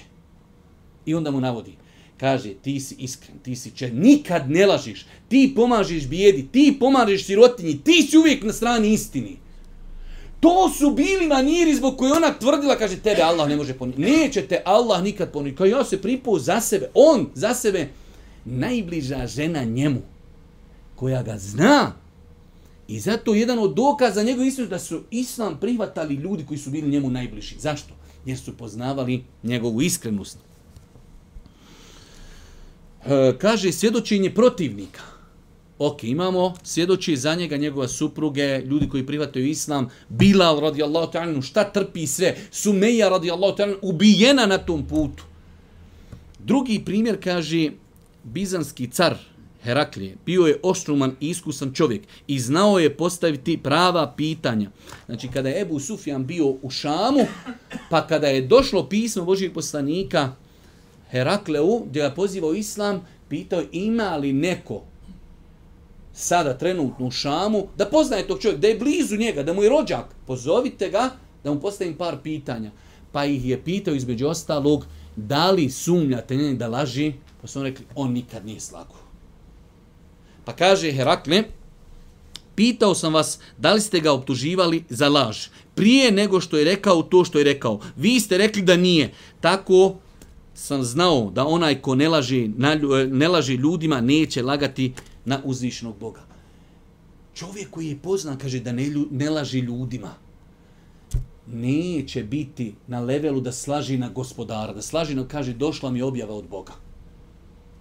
[1.06, 1.74] I onda mu navodi.
[2.18, 7.26] Kaže, ti si iskren, ti si če, nikad ne lažiš, ti pomažeš bijedi, ti pomažeš
[7.26, 9.38] sirotinji, ti si uvijek na strani istini.
[10.40, 14.02] To su bili maniri zbog koje ona tvrdila, kaže, tebe Allah ne može poniti.
[14.02, 15.58] Neće te Allah nikad poniti.
[15.58, 17.90] Kao ja se pripao za sebe, on za sebe,
[18.46, 20.02] najbliža žena njemu,
[20.96, 21.92] koja ga zna.
[22.88, 26.90] I zato jedan od dokaza njegov istinu da su islam prihvatali ljudi koji su bili
[26.90, 27.56] njemu najbliži.
[27.60, 27.94] Zašto?
[28.26, 30.38] Jer su poznavali njegovu iskrenost.
[33.06, 35.02] E, kaže svjedočenje protivnika.
[35.80, 41.64] Ok, imamo svjedoči za njega, njegova supruge, ljudi koji prihvataju islam, Bilal radijallahu ta'ala, šta
[41.64, 45.24] trpi sve, Sumeja radijallahu ta'ala, ubijena na tom putu.
[46.40, 47.72] Drugi primjer kaže,
[48.24, 49.16] bizanski car
[49.64, 54.70] Heraklije bio je oštruman i iskusan čovjek i znao je postaviti prava pitanja.
[55.06, 57.26] Znači, kada je Ebu Sufjan bio u Šamu,
[57.90, 60.36] pa kada je došlo pismo Božijeg poslanika
[61.10, 64.84] Herakleu, gdje ga pozivao islam, pitao ima li neko
[66.14, 69.70] sada trenutno u Šamu, da poznaje tog čovjeka, da je blizu njega, da mu je
[69.70, 71.10] rođak, pozovite ga
[71.44, 72.72] da mu postavim par pitanja.
[73.12, 77.66] Pa ih je pitao između ostalog, da li sumnjate njeni da laži, pa su on
[77.66, 78.96] rekli, on nikad nije slago.
[80.46, 81.44] Pa kaže Herakle,
[82.56, 85.48] pitao sam vas da li ste ga optuživali za laž.
[85.76, 87.80] Prije nego što je rekao to što je rekao.
[87.96, 89.14] Vi ste rekli da nije.
[89.42, 89.96] Tako
[90.54, 92.48] sam znao da onaj ko ne laži,
[93.12, 94.94] ne laži ljudima neće lagati
[95.26, 96.22] na uzvišnog Boga.
[97.34, 100.16] Čovjek koji je poznan kaže da ne, ne laži ljudima
[101.54, 106.36] neće biti na levelu da slaži na gospodara, da slaži na, kaže, došla mi objava
[106.36, 106.74] od Boga.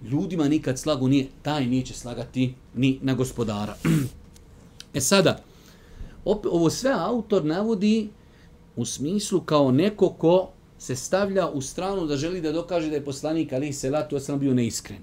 [0.03, 3.77] Ljudima nikad slagu nije, taj neće slagati ni na gospodara.
[4.95, 5.43] e sada,
[6.25, 8.09] ovo sve autor navodi
[8.77, 10.49] u smislu kao neko ko
[10.79, 14.55] se stavlja u stranu da želi da dokaže da je poslanik Ali Selatu sam bio
[14.55, 15.03] neiskren.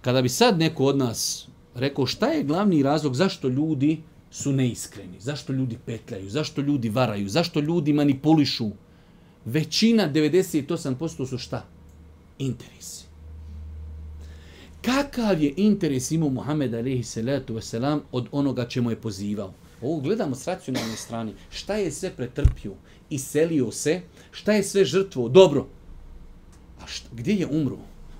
[0.00, 5.20] Kada bi sad neko od nas rekao šta je glavni razlog zašto ljudi su neiskreni,
[5.20, 8.70] zašto ljudi petljaju, zašto ljudi varaju, zašto ljudi manipulišu,
[9.44, 11.64] većina, 98% su šta?
[12.38, 13.04] Interesi.
[14.82, 19.52] Kakav je interes imao Muhammed alaihi salatu wasalam od onoga čemu je pozivao?
[19.82, 21.32] Ovo gledamo s racionalne strane.
[21.50, 22.72] Šta je sve pretrpio?
[23.10, 24.00] Iselio se?
[24.30, 25.28] Šta je sve žrtvo?
[25.28, 25.66] Dobro.
[26.80, 27.78] A šta, gdje je umro?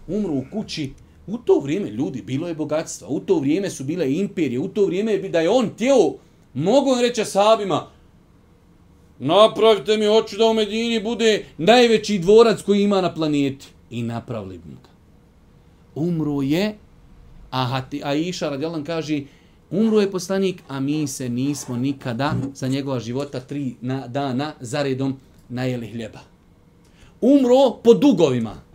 [0.09, 0.93] Umro u kući
[1.29, 4.87] U to vrijeme ljudi bilo je bogatstva, u to vrijeme su bile imperije, u to
[4.87, 6.15] vrijeme je da je on tijelo,
[6.55, 7.87] mogu on reći sahabima,
[9.19, 13.67] napravite mi, hoću da u Medini bude najveći dvorac koji ima na planeti.
[13.91, 14.91] I napravili bi ga.
[15.95, 16.77] Umro je,
[17.51, 19.21] a, a Iša radijalan kaže,
[19.71, 25.21] umro je poslanik, a mi se nismo nikada za njegova života tri na, dana zaredom
[25.49, 26.21] najeli hljeba.
[27.21, 28.68] Umro po dugovima.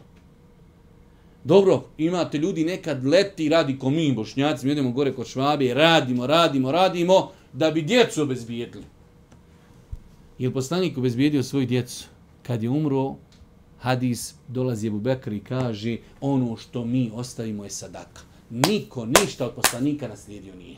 [1.44, 6.28] Dobro, imate ljudi nekad leti, radi ko mi, bošnjaci, mi idemo gore kod švabe, radimo,
[6.28, 8.84] radimo, radimo, da bi djecu obezbijedili.
[10.40, 12.06] Je poslanik obezbijedio svoju djecu?
[12.44, 13.16] Kad je umro,
[13.80, 18.22] hadis dolazi Ebu Bekr i kaže, ono što mi ostavimo je sadaka.
[18.50, 20.78] Niko ništa od poslanika naslijedio nije.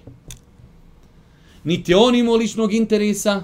[1.64, 3.44] Niti on imao ličnog interesa,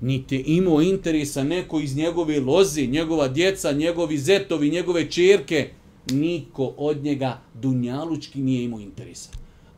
[0.00, 5.70] niti imao interesa neko iz njegove loze, njegova djeca, njegovi zetovi, njegove čerke,
[6.10, 9.30] niko od njega dunjalučki nije imao interesa.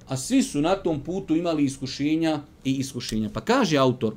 [0.09, 3.31] A svi su na tom putu imali iskušenja i iskušenja.
[3.33, 4.15] Pa kaže autor,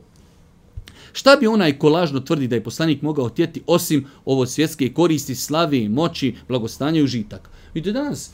[1.13, 5.35] šta bi onaj ko lažno tvrdi da je poslanik mogao tjeti osim ovo svjetske koristi,
[5.35, 7.49] slavi, moći, blagostanja i užitak?
[7.73, 8.31] Vidite danas,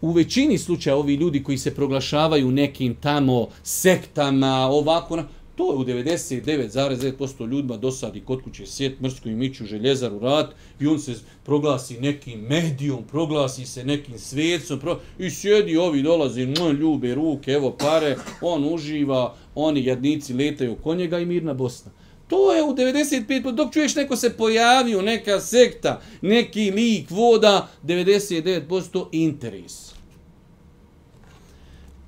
[0.00, 5.22] u većini slučaja ovi ljudi koji se proglašavaju nekim tamo sektama, ovako,
[5.56, 10.86] To je u 99,9% ljudima dosadi kod kuće sjet, mrsku i miću, željezaru, rat i
[10.86, 15.00] on se proglasi nekim medijom, proglasi se nekim svecom pro...
[15.18, 20.94] i sjedi ovi dolazi, moj ljube ruke, evo pare, on uživa, oni jednici letaju oko
[20.94, 21.90] njega i mirna Bosna.
[22.28, 29.06] To je u 95%, dok čuješ neko se pojavio, neka sekta, neki lik, voda, 99%
[29.12, 29.92] interes.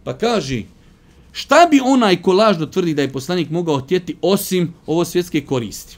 [0.04, 0.64] Pa kaži,
[1.34, 5.96] Šta bi onaj ko lažno tvrdi da je poslanik mogao tjeti osim ovo svjetske koristi?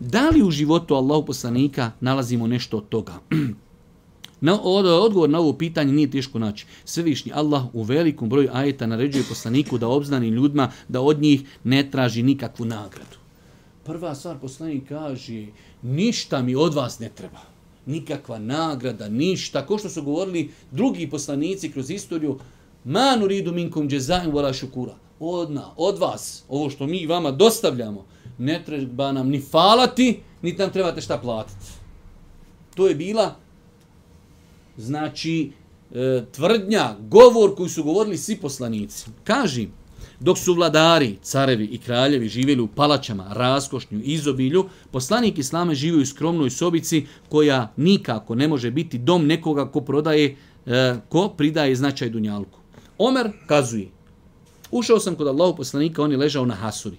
[0.00, 3.12] Da li u životu Allahu poslanika nalazimo nešto od toga?
[4.40, 6.66] Na, odgovor na ovo pitanje nije teško naći.
[6.84, 11.90] Svevišnji Allah u velikom broju ajeta naređuje poslaniku da obznani ljudima da od njih ne
[11.90, 13.16] traži nikakvu nagradu.
[13.84, 15.46] Prva stvar poslanik kaže,
[15.82, 17.40] ništa mi od vas ne treba.
[17.86, 19.66] Nikakva nagrada, ništa.
[19.66, 22.38] Ko što su govorili drugi poslanici kroz istoriju,
[22.84, 24.94] Ma nuridu minkum jazaa'an wala shukura.
[25.20, 28.04] Odna, od vas, ovo što mi vama dostavljamo,
[28.38, 31.66] ne treba nam ni falati, ni nam trebate šta platiti.
[32.74, 33.34] To je bila
[34.76, 35.52] znači
[35.94, 39.06] e, tvrdnja, govor koji su govorili svi poslanici.
[39.24, 39.68] Kaži,
[40.20, 46.06] dok su vladari, carevi i kraljevi živjeli u palačama, raskošnju, izobilju, poslanik Islame živio u
[46.06, 52.10] skromnoj sobici koja nikako ne može biti dom nekoga ko prodaje, e, ko pridaje značaj
[52.10, 52.61] dunjalku.
[53.04, 53.88] Omer kazuje,
[54.70, 56.96] ušao sam kod Allahu poslanika, on je ležao na hasuri.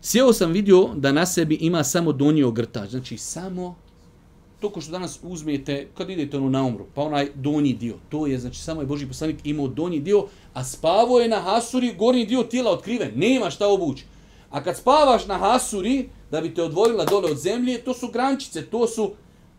[0.00, 3.74] Sjeo sam vidio da na sebi ima samo donji ogrtač, znači samo
[4.60, 8.26] to ko što danas uzmete, kad idete ono na umru, pa onaj donji dio, to
[8.26, 12.26] je, znači samo je Boži poslanik imao donji dio, a spavo je na hasuri, gornji
[12.26, 14.04] dio tijela otkriven, nema šta obući.
[14.50, 18.66] A kad spavaš na hasuri, da bi te odvojila dole od zemlje, to su grančice,
[18.66, 19.10] to su,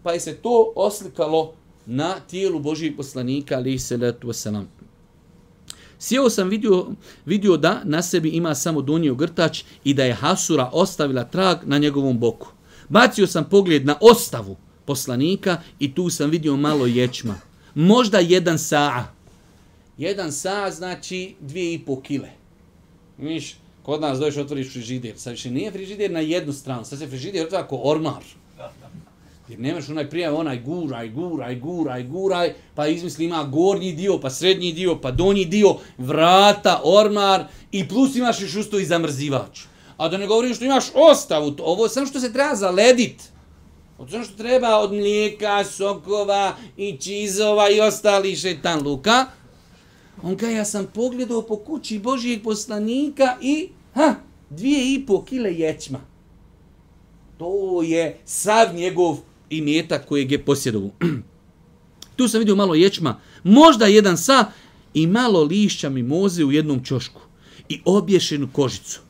[0.04, 1.54] pa je se to oslikalo
[1.86, 4.66] na tijelu Božijeg poslanika, ali se letu wasalam.
[6.04, 6.88] Sjeo sam vidio,
[7.26, 11.78] vidio da na sebi ima samo donji ogrtač i da je Hasura ostavila trag na
[11.78, 12.48] njegovom boku.
[12.90, 17.36] Bacio sam pogled na ostavu poslanika i tu sam vidio malo ječma.
[17.76, 19.14] Možda jedan saa.
[19.98, 22.30] Jedan saa znači dvije i po kile.
[23.18, 25.14] Viš, kod nas dođeš otvoriš frižider.
[25.18, 28.24] Sad više nije frižider na jednu stranu, sad se frižider otvara kao ormar.
[29.48, 34.30] Jer nemaš onaj prijav, onaj guraj, guraj, guraj, guraj, pa izmisli ima gornji dio, pa
[34.30, 39.60] srednji dio, pa donji dio, vrata, ormar i plus imaš još usto i zamrzivač.
[39.98, 43.34] A da ne govorim što imaš ostavu, ovo samo što se treba zaledit.
[43.98, 49.26] Od samo što treba od mlijeka, sokova i čizova i ostali šetan luka.
[50.24, 54.16] On kaže, ja sam pogledao po kući Božijeg poslanika i, ha,
[54.50, 56.00] dvije i po kile ječma.
[57.38, 59.18] To je sav njegov
[59.58, 60.92] i mjeta kojeg je posjedovu.
[62.16, 64.46] tu sam vidio malo ječma, možda jedan sa
[64.94, 67.22] i malo lišća mimoze u jednom čošku
[67.70, 69.02] i obješenu kožicu.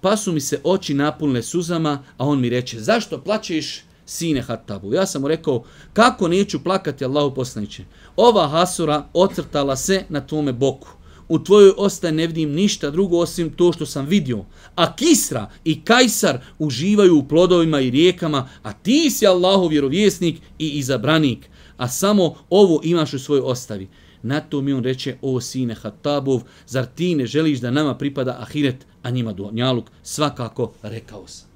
[0.00, 4.94] Pa su mi se oči napunile suzama, a on mi reče, zašto plaćeš sine Hatabu?
[4.94, 7.84] Ja sam mu rekao, kako neću plakati Allahu poslaniće?
[8.16, 10.88] Ova hasura ocrtala se na tvome boku.
[11.28, 14.44] U tvojoj ostaje ne vidim ništa drugo osim to što sam vidio.
[14.74, 20.68] A Kisra i Kajsar uživaju u plodovima i rijekama, a ti si Allahov vjerovjesnik i
[20.68, 21.50] izabranik.
[21.76, 23.88] A samo ovo imaš u svojoj ostavi.
[24.22, 28.36] Na to mi on reče, o sine Hatabov, zar ti ne želiš da nama pripada
[28.40, 29.84] ahiret, a njima donjaluk?
[30.02, 31.48] Svakako, rekao sam.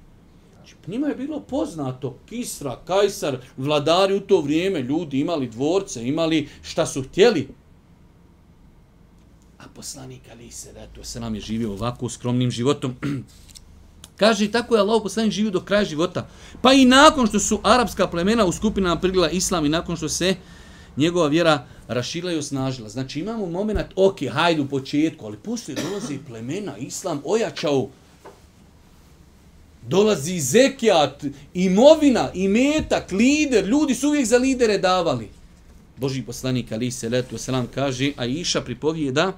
[0.53, 6.47] Znači, njima je bilo poznato, Kisra, Kajsar, vladari u to vrijeme, ljudi imali dvorce, imali
[6.61, 7.47] šta su htjeli,
[9.67, 12.95] A poslanik Ali se da to se nam je živio ovako skromnim životom.
[14.21, 16.27] Kaže i tako je Allah poslanik živio do kraja života.
[16.61, 20.35] Pa i nakon što su arapska plemena u skupinama prigla islam i nakon što se
[20.97, 22.89] njegova vjera rašila i osnažila.
[22.89, 27.89] Znači imamo moment, ok, hajde u početku, ali poslije dolazi plemena, islam ojačao,
[29.87, 35.36] dolazi zekijat, imovina, imetak, lider, ljudi su uvijek za lidere davali.
[35.97, 39.33] Boži poslanik ali Seletu selam kaže a Iša pripovijeda,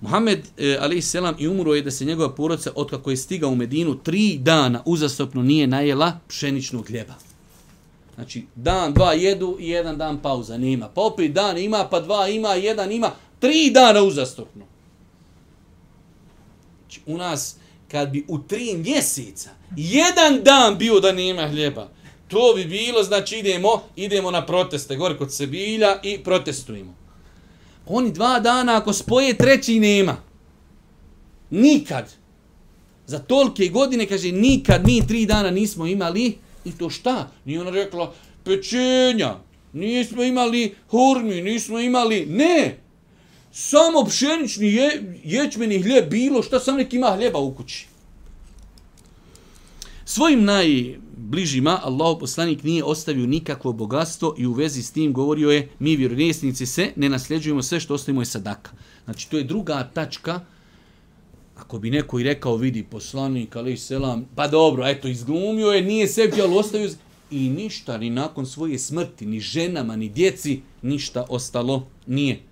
[0.00, 3.50] Muhammed e, ali selam i umro je da se njegova porodica od kako je stigao
[3.50, 7.14] u Medinu tri dana uzastopno nije najela pšeničnog hljeba.
[8.14, 10.88] Znači dan dva jedu i jedan dan pauza nema.
[10.88, 14.64] Pa opet dan ima pa dva ima jedan ima tri dana uzastopno.
[16.80, 17.56] Znači u nas
[17.90, 21.88] kad bi u tri mjeseca jedan dan bio da nema hljeba,
[22.28, 26.94] To bi bilo, znači idemo, idemo na proteste, gore kod Sebilja i protestujemo.
[27.86, 30.16] Oni dva dana, ako spoje, treći nema.
[31.50, 32.12] Nikad.
[33.06, 37.30] Za tolke godine, kaže, nikad mi tri dana nismo imali, i to šta?
[37.44, 39.36] Nije ona rekla, pečenja,
[39.72, 42.78] nismo imali hurmi, nismo imali, ne!
[43.52, 47.86] Samo pšenični je, ječmeni hljeb bilo, šta sam nek ima hljeba u kući.
[50.08, 55.68] Svojim najbližima Allah poslanik nije ostavio nikakvo bogatstvo i u vezi s tim govorio je
[55.78, 58.70] mi vjerovjesnici se ne nasljeđujemo sve što ostavimo je sadaka.
[59.04, 60.40] Znači to je druga tačka
[61.56, 66.08] Ako bi neko i rekao, vidi, poslanik, ali selam, pa dobro, eto, izglumio je, nije
[66.08, 66.90] sebi, ali ostavio
[67.30, 72.42] i ništa, ni nakon svoje smrti, ni ženama, ni djeci, ništa ostalo nije.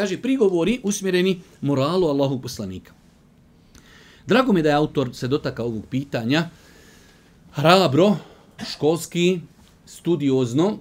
[0.00, 2.92] Kaže, prigovori usmjereni moralu Allahu poslanika.
[4.26, 6.48] Drago mi da je autor se dotakao ovog pitanja.
[7.52, 8.16] Hrabro,
[8.72, 9.40] školski,
[9.86, 10.78] studiozno,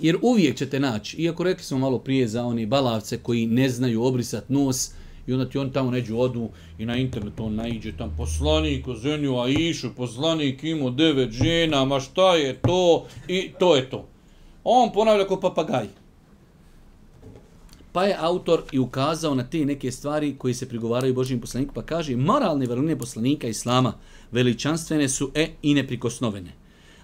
[0.00, 4.02] jer uvijek ćete naći, iako rekli smo malo prije za oni balavce koji ne znaju
[4.02, 4.90] obrisat nos,
[5.26, 9.40] i onda ti on tamo neđu odu i na internet on naiđe tam poslanik o
[9.42, 14.08] a išu poslanik imao devet žena, ma šta je to i to je to.
[14.64, 16.01] On ponavlja kao papagaj.
[17.92, 21.82] Pa je autor i ukazao na te neke stvari koji se prigovaraju Božijim poslaniku, pa
[21.82, 23.92] kaže moralne vrline poslanika Islama
[24.30, 26.52] veličanstvene su e i neprikosnovene.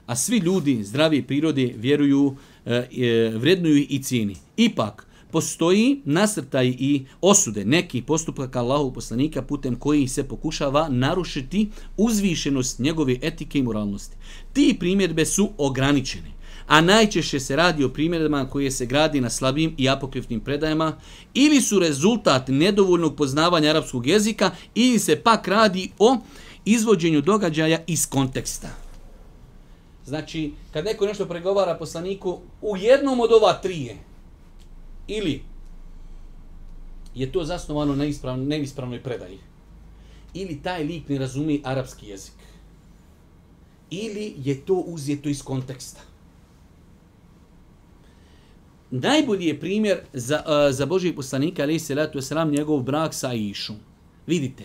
[0.07, 2.37] A svi ljudi zdravi prirode vjeruju,
[2.67, 4.37] e, e, vrednuju i cijeni.
[4.57, 12.79] Ipak, postoji nasrtaj i osude nekih postupaka Allahu poslanika putem koji se pokušava narušiti uzvišenost
[12.79, 14.17] njegove etike i moralnosti.
[14.53, 16.38] Ti primjedbe su ograničene
[16.69, 20.97] a najčešće se radi o primjerima koje se gradi na slabim i apokrifnim predajama,
[21.35, 26.17] ili su rezultat nedovoljnog poznavanja arapskog jezika, ili se pak radi o
[26.65, 28.69] izvođenju događaja iz konteksta.
[30.07, 33.97] Znači, kad neko nešto pregovara poslaniku, u jednom od ova trije,
[35.07, 35.43] ili
[37.15, 39.39] je to zasnovano na ispravno, neispravnoj predaji,
[40.35, 42.35] ili taj lik ne razumije arapski jezik,
[43.91, 46.08] ili je to uzeto iz konteksta.
[48.91, 53.33] Najbolji je primjer za, uh, za Božijeg poslanika, ali se letu sram njegov brak sa
[53.33, 53.77] Išom.
[54.27, 54.65] Vidite,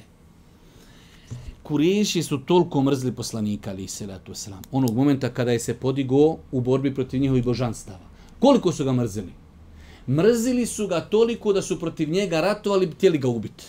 [1.63, 6.37] Kureši su toliko mrzli poslanika, ali se letu sram, onog momenta kada je se podigo
[6.51, 8.05] u borbi protiv njihovih božanstava.
[8.39, 9.31] Koliko su ga mrzili?
[10.07, 13.63] Mrzili su ga toliko da su protiv njega ratovali, htjeli ga ubiti.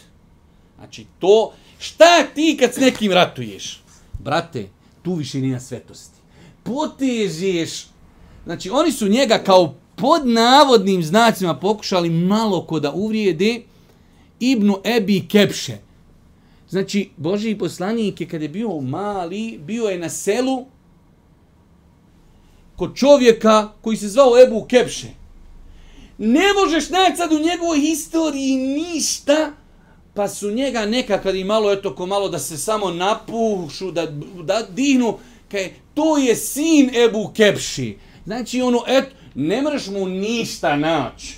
[0.79, 3.83] Znači, to, šta ti kad s nekim ratuješ?
[4.19, 4.69] Brate,
[5.03, 6.19] tu više nije svetosti.
[6.63, 7.87] Potežeš,
[8.45, 13.63] znači, oni su njega kao pod navodnim znacima pokušali malo ko da uvrijede
[14.41, 15.79] Ibnu Ebi Kepše.
[16.69, 20.67] Znači, Boži poslanik je kad je bio mali, bio je na selu
[22.77, 25.09] kod čovjeka koji se zvao Ebu Kepše.
[26.19, 29.53] Ne možeš naći sad u njegovoj historiji ništa,
[30.15, 34.07] pa su njega neka kad i malo, eto, ko malo da se samo napušu, da,
[34.43, 35.19] da dihnu,
[35.51, 37.99] kaj, to je sin Ebu Kepši.
[38.25, 41.35] Znači, ono, eto, ne mreš mu ništa naći.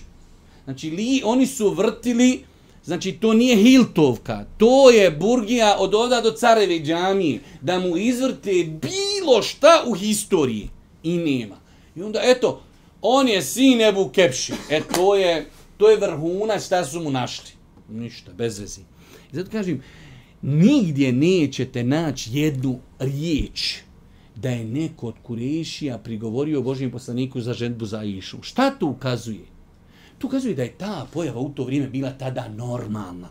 [0.64, 2.44] Znači, li, oni su vrtili,
[2.84, 8.64] znači, to nije Hiltovka, to je Burgija od ovda do Careve džamije, da mu izvrte
[8.64, 10.68] bilo šta u historiji.
[11.02, 11.56] I nema.
[11.96, 12.62] I onda, eto,
[13.02, 14.52] on je sin Ebu Kepši.
[14.70, 17.50] E, to je, to je vrhuna šta su mu našli.
[17.88, 18.80] Ništa, bez vezi.
[19.32, 19.82] I zato kažem,
[20.42, 23.74] nigdje nećete naći jednu riječ
[24.36, 28.36] da je neko od Kurešija prigovorio Božijem poslaniku za ženbu za Išu.
[28.42, 29.44] Šta to ukazuje?
[30.18, 33.28] To ukazuje da je ta pojava u to vrijeme bila tada normalna.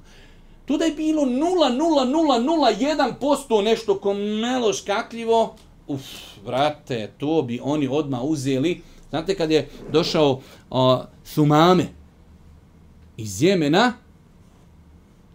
[0.65, 5.55] To da je bilo 0,0001% nešto komelo škakljivo,
[5.87, 6.01] uf,
[6.45, 8.81] brate, to bi oni odma uzeli.
[9.09, 11.85] Znate kad je došao o, Sumame
[13.17, 13.93] iz Jemena,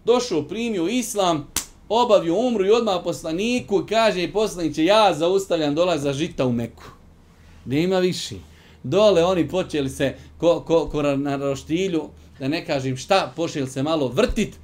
[0.05, 1.47] došao, primio islam,
[1.91, 6.85] obavio umru i odmah poslaniku kaže i poslaniće ja zaustavljam dolaz za žita u Meku.
[7.65, 8.35] Nema više.
[8.83, 12.03] Dole oni počeli se ko, ko, ko na roštilju,
[12.39, 14.55] da ne kažem šta, počeli se malo vrtit.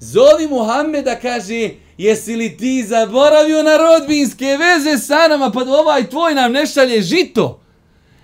[0.00, 6.34] Zovi Muhammeda, kaže, jesi li ti zaboravio na rodbinske veze sa nama, pa ovaj tvoj
[6.34, 7.60] nam ne šalje žito.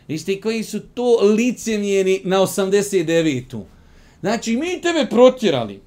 [0.09, 3.63] Vište koji su to licemjeni na 89.
[4.21, 5.81] Znači, mi tebe protjerali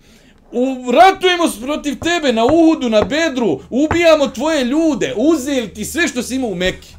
[0.52, 6.24] u, ratujemo protiv tebe na Uhudu, na Bedru, ubijamo tvoje ljude, uzeli ti sve što
[6.24, 6.94] si imao u Meki.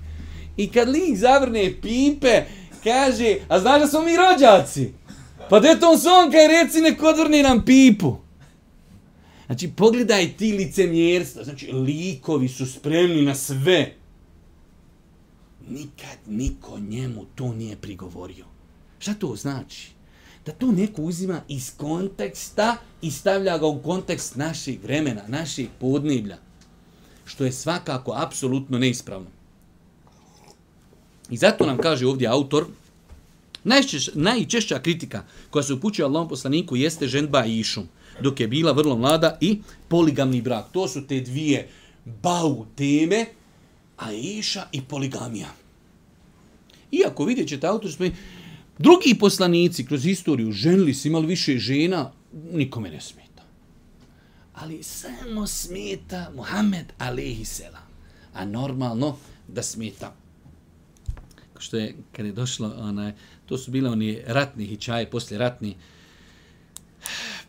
[0.56, 2.42] I kad lik zavrne pipe,
[2.84, 4.92] kaže, a znaš da smo mi rođaci?
[5.50, 8.16] Pa gdje to on son reci nek odvrni nam pipu.
[9.46, 11.44] Znači, pogledaj ti licemjerstva.
[11.44, 13.94] Znači, likovi su spremni na sve.
[15.68, 18.44] Nikad niko njemu to nije prigovorio.
[18.98, 19.91] Šta to znači?
[20.46, 26.38] Da to neko uzima iz konteksta i stavlja ga u kontekst naših vremena, naših podniblja,
[27.24, 29.26] što je svakako apsolutno neispravno.
[31.30, 32.66] I zato nam kaže ovdje autor,
[33.64, 37.88] najčešća, najčešća kritika koja se upućuje Allahom poslaniku jeste ženba i išum,
[38.20, 40.72] dok je bila vrlo mlada i poligamni brak.
[40.72, 41.68] To su te dvije
[42.04, 43.26] bau teme,
[43.96, 45.48] a iša i poligamija.
[46.92, 48.06] Iako vidjet ćete autor, smo
[48.78, 52.12] Drugi poslanici kroz istoriju ženili su imali više žena,
[52.52, 53.42] nikome ne smeta.
[54.54, 57.82] Ali samo smeta Muhammed alaihi selam.
[58.34, 59.16] A normalno
[59.48, 60.14] da smeta.
[61.58, 63.12] Što je, kad je došlo, onaj,
[63.46, 65.76] to su bile oni ratni hičaje, poslije ratni.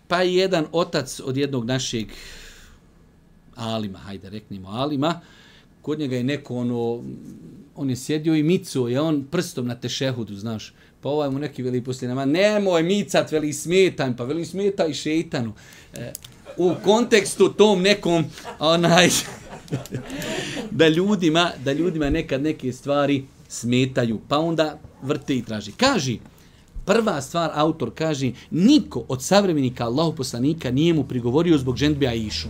[0.07, 2.07] Pa jedan otac od jednog našeg
[3.55, 5.21] alima, hajde reknimo alima,
[5.81, 7.03] kod njega je neko ono,
[7.75, 11.63] on je sjedio i micuo je on prstom na tešehudu, znaš, pa ovaj mu neki
[11.63, 15.53] veli poslije nama, nemoj micat, veli smetan, pa veli smeta i šeitanu.
[15.93, 16.13] E,
[16.57, 18.25] u kontekstu tom nekom,
[18.59, 19.09] onaj,
[20.79, 25.71] da ljudima, da ljudima nekad neke stvari smetaju, pa onda vrte i traži.
[25.71, 26.19] Kaži,
[26.85, 32.49] prva stvar, autor kaže, niko od savremenika Allahu poslanika nije mu prigovorio zbog ženbe Aishu.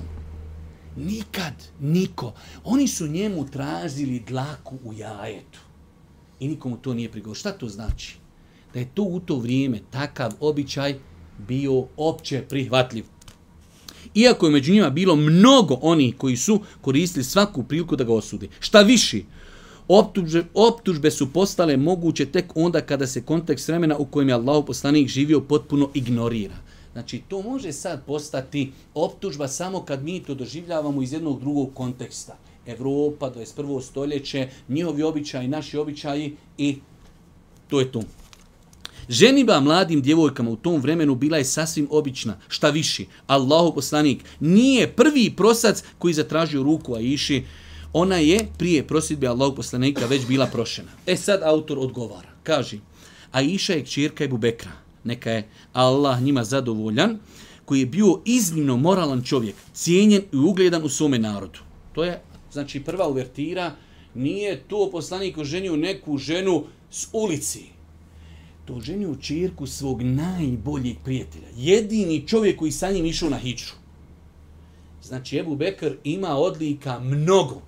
[0.97, 2.33] Nikad, niko.
[2.63, 5.59] Oni su njemu tražili dlaku u jajetu.
[6.39, 7.39] I nikomu to nije prigovorio.
[7.39, 8.22] Šta to znači?
[8.73, 10.95] Da je to u to vrijeme takav običaj
[11.47, 13.05] bio opće prihvatljiv.
[14.15, 18.47] Iako je među njima bilo mnogo oni koji su koristili svaku priliku da ga osude.
[18.59, 19.25] Šta viši,
[19.87, 24.63] optužbe, optužbe su postale moguće tek onda kada se kontekst vremena u kojem je Allah
[24.67, 26.55] poslanik živio potpuno ignorira.
[26.93, 32.37] Znači, to može sad postati optužba samo kad mi to doživljavamo iz jednog drugog konteksta.
[32.65, 33.81] Evropa, 21.
[33.81, 36.77] stoljeće, njihovi običaji, naši običaji i
[37.67, 38.01] to je to.
[39.09, 42.37] Ženiba mladim djevojkama u tom vremenu bila je sasvim obična.
[42.47, 47.43] Šta viši, Allahu poslanik nije prvi prosac koji zatražio ruku Aiši,
[47.93, 50.91] ona je prije prosjedbe Allahu poslanika već bila prošena.
[51.05, 52.29] E sad autor odgovara.
[52.43, 52.77] Kaže,
[53.31, 54.71] Aisha je kćerka Ebu Bekra.
[55.03, 57.19] Neka je Allah njima zadovoljan,
[57.65, 61.59] koji je bio iznimno moralan čovjek, cijenjen i ugledan u svome narodu.
[61.93, 63.75] To je, znači, prva uvertira,
[64.15, 67.65] nije to poslanik oženio neku ženu s ulici.
[68.65, 71.47] To ženio čirku svog najboljeg prijatelja.
[71.57, 73.73] Jedini čovjek koji sa njim išao na hiču.
[75.03, 77.61] Znači, Ebu Bekr ima odlika mnogo.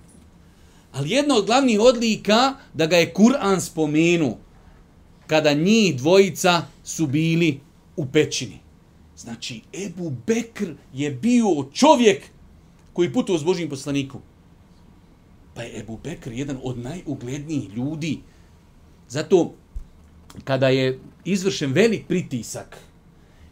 [0.92, 4.38] Ali jedna od glavnih odlika da ga je Kur'an spomenuo
[5.26, 7.60] kada njih dvojica su bili
[7.96, 8.58] u pećini.
[9.16, 12.22] Znači, Ebu Bekr je bio čovjek
[12.92, 14.20] koji putuo s Božim poslanikom.
[15.54, 18.18] Pa je Ebu Bekr jedan od najuglednijih ljudi.
[19.08, 19.54] Zato,
[20.44, 22.78] kada je izvršen velik pritisak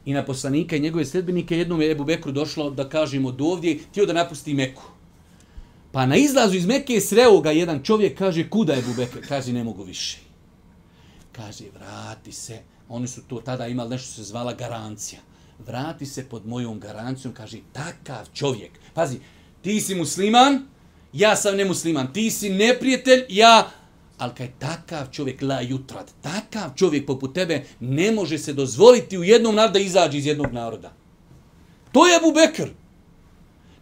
[0.05, 3.79] i na poslanika i njegove sledbenike, jednom je Ebu Bekru došlo da kažemo do ovdje,
[3.91, 4.83] htio da napusti Meku.
[5.93, 9.19] Pa na izlazu iz Mekke sreo ga jedan čovjek, kaže, kuda je Ebu Bekr?
[9.29, 10.19] Kaže, ne mogu više.
[11.33, 12.59] Kaže, vrati se.
[12.89, 15.21] Oni su to tada imali nešto se zvala garancija.
[15.67, 18.71] Vrati se pod mojom garancijom, kaže, takav čovjek.
[18.95, 19.19] Pazi,
[19.63, 20.67] ti si musliman,
[21.13, 22.13] ja sam nemusliman.
[22.13, 23.71] Ti si neprijatelj, ja...
[24.25, 29.25] Ali kaj takav čovjek, la jutrat, takav čovjek poput tebe ne može se dozvoliti u
[29.25, 30.93] jednom narodu da izađe iz jednog naroda.
[31.93, 32.71] To je Abu Bekr.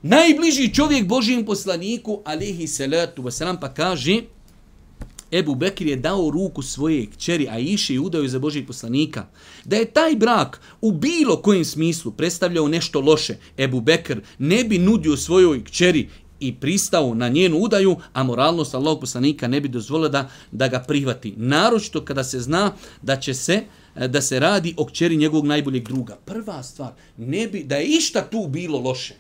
[0.02, 4.22] Najbliži čovjek Božijem poslaniku, alihi salatu wasalam, pa kaže,
[5.32, 9.26] Ebu Bekir je dao ruku svoje kćeri Aiši i udao za Božijeg poslanika.
[9.64, 14.78] Da je taj brak u bilo kojem smislu predstavljao nešto loše, Ebu Bekir ne bi
[14.78, 16.08] nudio svojoj kćeri
[16.42, 20.80] i pristao na njenu udaju, a moralnost Allahog poslanika ne bi dozvolila da, da ga
[20.80, 21.34] prihvati.
[21.36, 22.72] Naročito kada se zna
[23.02, 23.62] da će se
[23.96, 26.16] eh, da se radi o kćeri njegovog najboljeg druga.
[26.24, 29.14] Prva stvar, ne bi, da je išta tu bilo loše.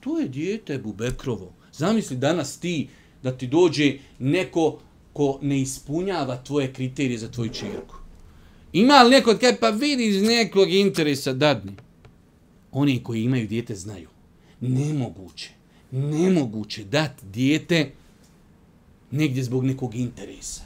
[0.00, 1.52] To je dijete Bubekrovo.
[1.72, 2.88] Zamisli danas ti
[3.22, 4.78] da ti dođe neko
[5.12, 7.96] ko ne ispunjava tvoje kriterije za tvoju čerku.
[8.72, 11.72] Ima li neko kaj pa vidi iz nekog interesa dadni?
[12.72, 14.08] Oni koji imaju dijete znaju.
[14.60, 15.57] Nemoguće.
[15.90, 17.90] Nemoguće dati dijete
[19.10, 20.62] negdje zbog nekog interesa.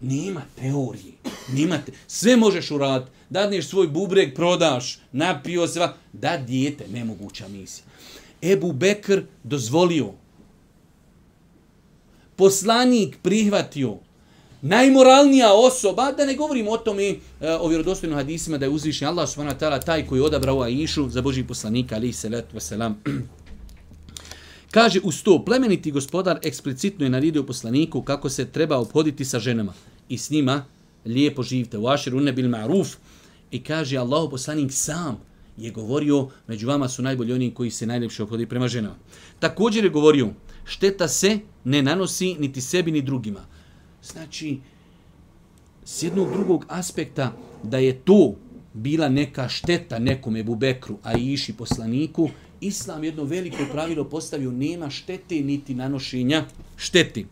[0.00, 1.12] Nema teorije.
[1.52, 1.92] Nema te...
[2.06, 3.10] Sve možeš uraditi.
[3.30, 5.88] Dadneš svoj bubreg, prodaš, napio se.
[6.12, 7.84] Da dijete, nemoguća misija.
[8.42, 10.12] Ebu Bekr dozvolio
[12.36, 13.98] poslanik prihvatio
[14.62, 17.16] najmoralnija osoba, da ne govorimo o tome e,
[17.60, 21.08] o vjerodostojnim hadisima da je uzvišnji Allah subhanahu wa ta'ala taj koji je odabrao Aishu
[21.08, 22.94] za Božih poslanika, ali se letu wasalam.
[24.74, 29.72] Kaže u sto, plemeniti gospodar eksplicitno je naredio poslaniku kako se treba obhoditi sa ženama
[30.08, 30.64] i s njima
[31.04, 31.78] lijepo živite.
[31.78, 32.96] U aširu ne bil ma'ruf
[33.50, 35.20] i kaže Allahu poslanik sam
[35.56, 38.96] je govorio među vama su najbolji oni koji se najljepše obhodi prema ženama.
[39.38, 40.28] Također je govorio
[40.64, 43.46] šteta se ne nanosi niti sebi ni drugima.
[44.02, 44.58] Znači,
[45.84, 48.34] s jednog drugog aspekta da je to
[48.72, 52.30] bila neka šteta nekom Ebubekru, a iši poslaniku,
[52.64, 56.44] Islam jedno veliko pravilo postavio, nema štete niti nanošenja
[56.76, 57.26] šteti.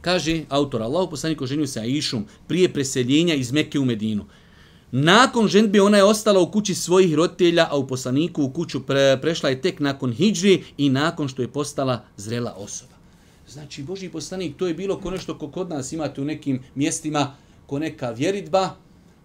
[0.00, 4.24] Kaže autor, Allah poslaniku ženio se Aishom prije preseljenja iz Mekke u Medinu.
[4.92, 9.18] Nakon ženbe ona je ostala u kući svojih roditelja, a u poslaniku u kuću pre,
[9.22, 12.94] prešla je tek nakon hijđri i nakon što je postala zrela osoba.
[13.48, 17.34] Znači, Boži poslanik, to je bilo ko nešto ko kod nas imate u nekim mjestima,
[17.66, 18.76] ko neka vjeritba,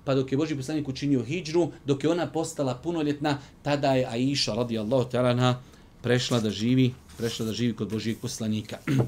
[0.04, 4.54] pa dok je Boži poslanik učinio hijđru, dok je ona postala punoljetna, tada je Aisha,
[4.54, 5.54] radijallahu ta'ala,
[6.02, 8.78] prešla da živi, prešla da živi kod Božijeg poslanika.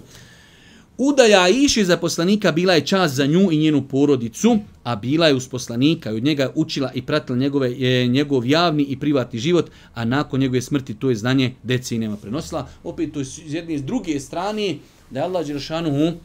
[0.97, 5.35] Udaja Aisha za poslanika bila je čast za nju i njenu porodicu, a bila je
[5.35, 9.69] uz poslanika i od njega učila i pratila njegove, je, njegov javni i privatni život,
[9.93, 12.67] a nakon njegove smrti to je znanje decenijama prenosila.
[12.83, 14.77] Opet to je s jedne s druge strane
[15.09, 16.17] da je Allah Đeršanuhu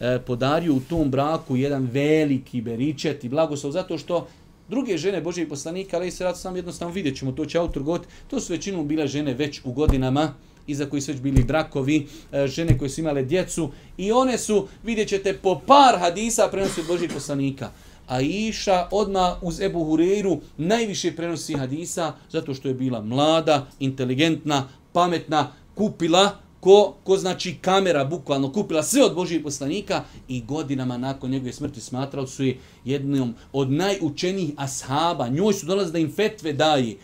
[0.00, 4.26] E, podario u tom braku jedan veliki beričet i blagoslov zato što
[4.68, 8.06] druge žene Božijeg poslanika, ali se rad sam jednostavno vidjet ćemo, to će autor god,
[8.30, 10.34] to su većinom bile žene već u godinama,
[10.66, 14.68] iza koji su već bili brakovi, e, žene koje su imale djecu i one su,
[14.84, 17.70] vidjet ćete, po par hadisa prenosi od Božijeg poslanika.
[18.06, 24.68] A Iša odma uz Ebu Hureyru najviše prenosi hadisa zato što je bila mlada, inteligentna,
[24.92, 31.30] pametna, kupila ko, ko znači kamera bukvalno kupila sve od Božijeg poslanika i godinama nakon
[31.30, 35.28] njegove smrti smatrali su je jednom od najučenijih ashaba.
[35.28, 36.96] Njoj su dolazili da im fetve daje.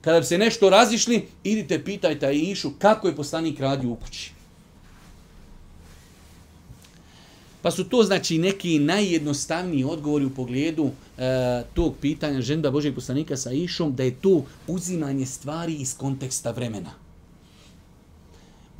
[0.00, 4.32] Kada bi se nešto razišli, idite pitajte Išu kako je poslanik radio u kući.
[7.62, 13.36] Pa su to znači neki najjednostavniji odgovori u pogledu e, tog pitanja ženba Božeg poslanika
[13.36, 17.01] sa Išom, da je to uzimanje stvari iz konteksta vremena.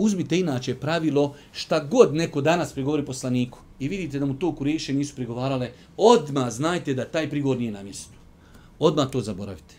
[0.03, 4.93] Uzmite inače pravilo šta god neko danas prigovori poslaniku i vidite da mu to kuriše
[4.93, 8.19] nisu prigovarale, odma znajte da taj prigovor nije na mjestu.
[8.79, 9.75] Odma to zaboravite.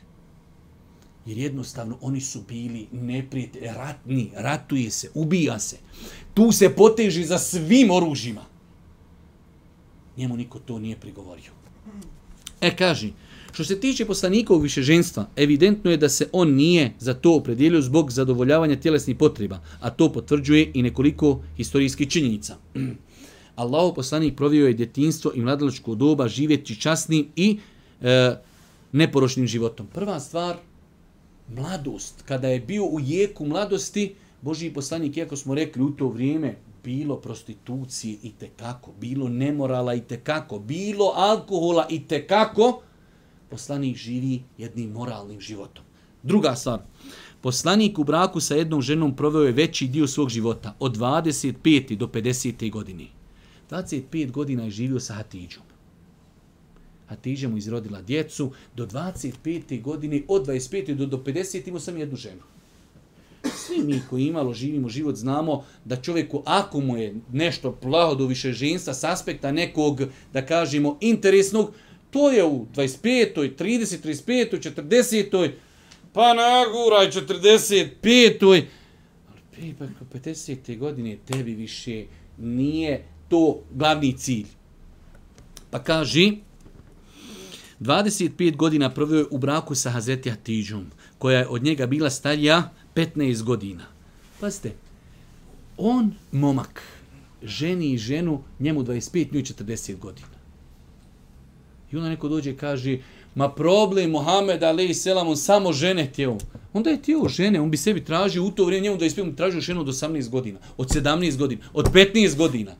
[1.25, 5.77] Jer jednostavno oni su bili neprijatelji, ratni, ratuje se, ubija se.
[6.33, 8.45] Tu se poteži za svim oružjima
[10.17, 11.51] njemu niko to nije prigovorio.
[12.61, 13.13] E, kaži,
[13.53, 18.11] što se tiče poslanikovog višeženstva, evidentno je da se on nije za to opredijelio zbog
[18.11, 22.57] zadovoljavanja tjelesnih potreba, a to potvrđuje i nekoliko historijskih činjenica.
[23.55, 27.59] Allahu poslanik provio je djetinstvo i mladalačko doba živjeti časnim i
[28.01, 28.35] e,
[28.91, 29.87] neporočnim životom.
[29.93, 30.55] Prva stvar,
[31.55, 32.23] mladost.
[32.25, 37.15] Kada je bio u jeku mladosti, Božji poslanik, iako smo rekli u to vrijeme, bilo
[37.15, 42.81] prostitucije i te kako, bilo nemorala i te kako, bilo alkohola i te kako,
[43.53, 45.85] poslanik živi jednim moralnim životom.
[46.23, 46.79] Druga stvar,
[47.41, 51.97] poslanik u braku sa jednom ženom proveo je veći dio svog života, od 25.
[51.97, 52.71] do 50.
[52.71, 53.05] godine.
[53.69, 55.63] 25 godina je živio sa Hatidžom.
[57.09, 59.81] Hatidža mu izrodila djecu, do 25.
[59.81, 60.95] godine, od 25.
[60.95, 61.67] do, do 50.
[61.67, 62.41] imao sam jednu ženu
[63.51, 68.25] svi mi koji imalo živimo život znamo da čovjeku ako mu je nešto plaho do
[68.25, 70.01] više ženstva s aspekta nekog,
[70.33, 71.71] da kažemo, interesnog,
[72.13, 73.55] to je u 25.
[73.57, 74.01] 30.
[74.03, 74.71] 35.
[74.75, 75.51] 40.
[76.13, 78.63] pa naguraj 45.
[79.57, 79.85] Ali pa
[80.19, 80.77] 50.
[80.77, 82.05] godine tebi više
[82.37, 84.47] nije to glavni cilj.
[85.69, 86.37] Pa kaži,
[87.79, 90.85] 25 godina provio u braku sa Hazreti Hatidžom,
[91.17, 93.85] koja je od njega bila starija 15 godina.
[94.39, 94.71] Pazite,
[95.77, 96.81] on, momak,
[97.43, 100.32] ženi i ženu, njemu 25, nju 40 godina.
[101.93, 102.97] I onda neko dođe i kaže,
[103.35, 106.37] ma problem Mohamed Ali Selam, on samo žene htio.
[106.73, 109.81] Onda je htio žene, on bi sebi tražio u to vrijeme, njemu 25, tražio ženu
[109.81, 112.75] od 18 godina, od 17 godina, od 15 godina.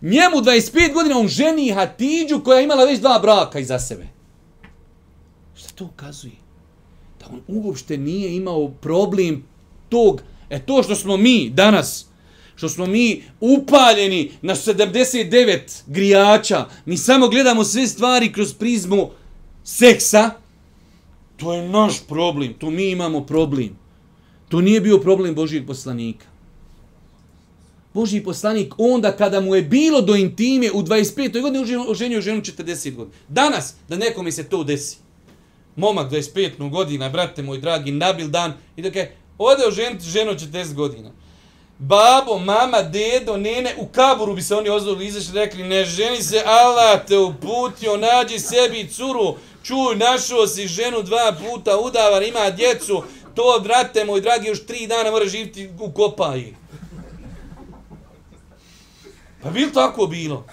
[0.00, 4.06] Njemu 25 godina, on ženi Hatidžu koja je imala već dva braka iza sebe.
[5.54, 6.34] Šta to ukazuje?
[7.20, 9.44] Da on uopšte nije imao problem
[9.88, 12.06] tog, e to što smo mi danas,
[12.62, 19.10] što smo mi upaljeni na 79 grijača, mi samo gledamo sve stvari kroz prizmu
[19.64, 20.30] seksa,
[21.36, 23.76] to je naš problem, to mi imamo problem.
[24.48, 26.26] To nije bio problem Božijeg poslanika.
[27.94, 31.40] Božji poslanik onda kada mu je bilo do intime u 25.
[31.40, 33.16] godini oženio ženu 40 godina.
[33.28, 34.96] Danas, da nekome se to desi.
[35.76, 36.70] Momak 25.
[36.70, 41.10] godina, brate moj dragi, nabil dan i da kaže, Ode oženiti ženu 40 godina.
[41.78, 46.42] Babo, mama, dedo, nene, u kaburu bi se oni ozvali izašli rekli, ne ženi se,
[46.46, 53.02] Allah te uputio, nađi sebi curu, čuj, našao si ženu dva puta, udavar, ima djecu,
[53.34, 56.54] to, brate moj dragi, još tri dana mora živiti u kopaji.
[59.42, 60.46] Pa bil tako bilo?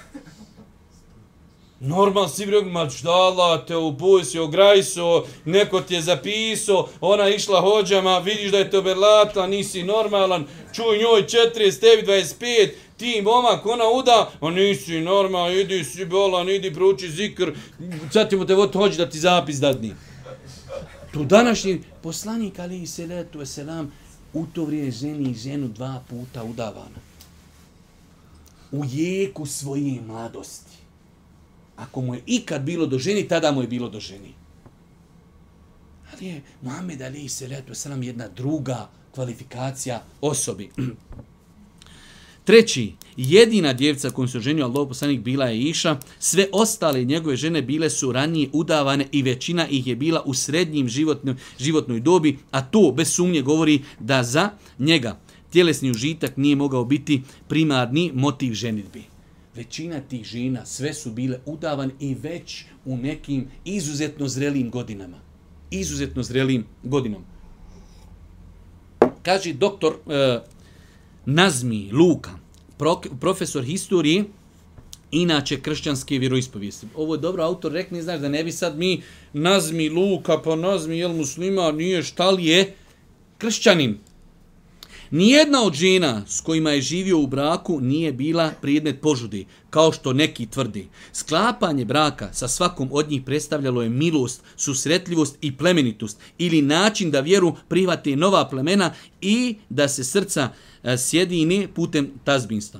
[1.79, 7.29] Normal si bi rekao, ma šta Allah te upusio, grajso, neko ti je zapisao, ona
[7.29, 13.21] išla hođama, vidiš da je te oberlata, nisi normalan, čuj njoj 40, tebi 25, ti
[13.21, 17.51] momak, ona uda, a nisi normalan, idi si bolan, idi pruči zikr,
[18.13, 19.95] sad ćemo te vod hođi da ti zapis dadni.
[21.13, 23.91] Tu današnji poslanik, ali i salatu selam,
[24.33, 26.99] u to vrijeme ženi i ženu dva puta udavana.
[28.71, 30.68] U jeku svoje mladosti.
[31.79, 34.33] Ako mu je ikad bilo do ženi, tada mu je bilo do ženi.
[36.13, 40.69] Ali je Muhammed Ali se letu nam jedna druga kvalifikacija osobi.
[42.43, 47.61] Treći, jedina djevca kojom se ženio Allah poslanik bila je Iša, sve ostale njegove žene
[47.61, 52.61] bile su ranije udavane i većina ih je bila u srednjim životnoj, životnoj dobi, a
[52.61, 54.49] to bez sumnje govori da za
[54.79, 55.19] njega
[55.51, 59.03] tjelesni užitak nije mogao biti primarni motiv ženitbi
[59.55, 65.17] većina tih žena sve su bile udavan i već u nekim izuzetno zrelim godinama.
[65.71, 67.23] Izuzetno zrelim godinom.
[69.23, 70.39] Kaže doktor e,
[71.25, 72.31] Nazmi Luka,
[72.77, 74.23] pro, profesor historije,
[75.11, 76.87] inače kršćanske vjeroispovijesti.
[76.95, 79.01] Ovo je dobro autor rekne, znaš da ne bi sad mi
[79.33, 82.73] Nazmi Luka, pa Nazmi jel muslima, nije šta li je
[83.37, 83.97] kršćanin.
[85.11, 90.13] Nijedna od žena s kojima je živio u braku nije bila predmet požudi, kao što
[90.13, 90.87] neki tvrdi.
[91.13, 97.19] Sklapanje braka sa svakom od njih predstavljalo je milost, susretljivost i plemenitost ili način da
[97.19, 100.49] vjeru prihvate nova plemena i da se srca
[100.83, 102.79] sjedini sjedine putem tazbinstva.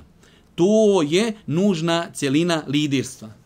[0.54, 3.39] To je nužna cjelina liderstva.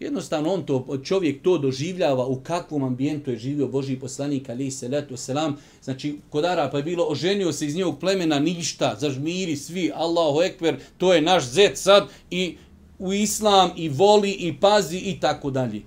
[0.00, 4.88] Jednostavno on to, čovjek to doživljava u kakvom ambijentu je živio Boži poslanik ali se
[4.88, 5.56] letu selam.
[5.82, 10.76] Znači, kod Arapa je bilo, oženio se iz njegovog plemena ništa, zažmiri svi, Allahu ekber,
[10.98, 12.56] to je naš zet sad i
[12.98, 15.82] u islam i voli i pazi i tako dalje.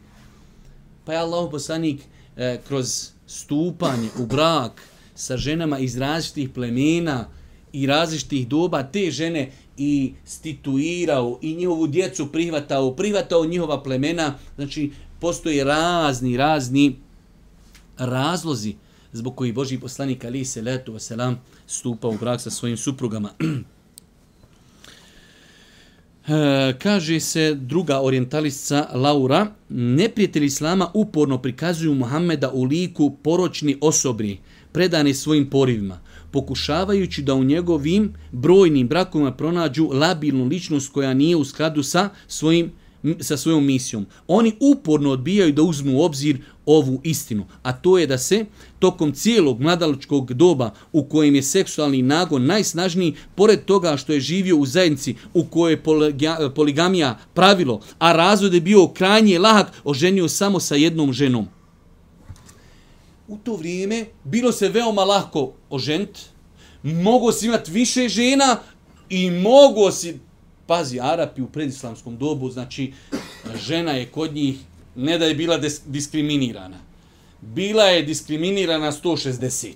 [1.05, 2.01] Pa je Allahu poslanik
[2.37, 4.81] e, kroz stupanje u brak
[5.15, 7.29] sa ženama iz različitih plemena
[7.73, 9.51] i različitih doba, te žene
[9.81, 16.95] i stituirao i njihovu djecu prihvatao, prihvatao njihova plemena, znači postoje razni, razni
[17.97, 18.75] razlozi
[19.13, 23.29] zbog koji Boži poslanik Ali se letu vaselam stupa u brak sa svojim suprugama.
[26.27, 34.39] E, kaže se druga orientalistica Laura, neprijatelji Islama uporno prikazuju Muhammeda u liku poročni osobni,
[34.71, 35.99] predani svojim porivima
[36.31, 42.71] pokušavajući da u njegovim brojnim brakovima pronađu labilnu ličnost koja nije u skladu sa svojim
[43.19, 44.05] sa svojom misijom.
[44.27, 48.45] Oni uporno odbijaju da uzmu u obzir ovu istinu, a to je da se
[48.79, 54.57] tokom cijelog mladalačkog doba u kojem je seksualni nagon najsnažniji, pored toga što je živio
[54.57, 55.83] u zajednici u kojoj je
[56.55, 61.47] poligamija pravilo, a razvod je bio krajnje lahak, oženio samo sa jednom ženom
[63.31, 66.19] u to vrijeme bilo se veoma lako ožent,
[66.83, 68.57] mogo si imati više žena
[69.09, 70.19] i mogo si,
[70.67, 72.93] pazi, Arapi u predislamskom dobu, znači
[73.67, 74.57] žena je kod njih,
[74.95, 76.77] ne da je bila diskriminirana,
[77.41, 79.73] bila je diskriminirana 160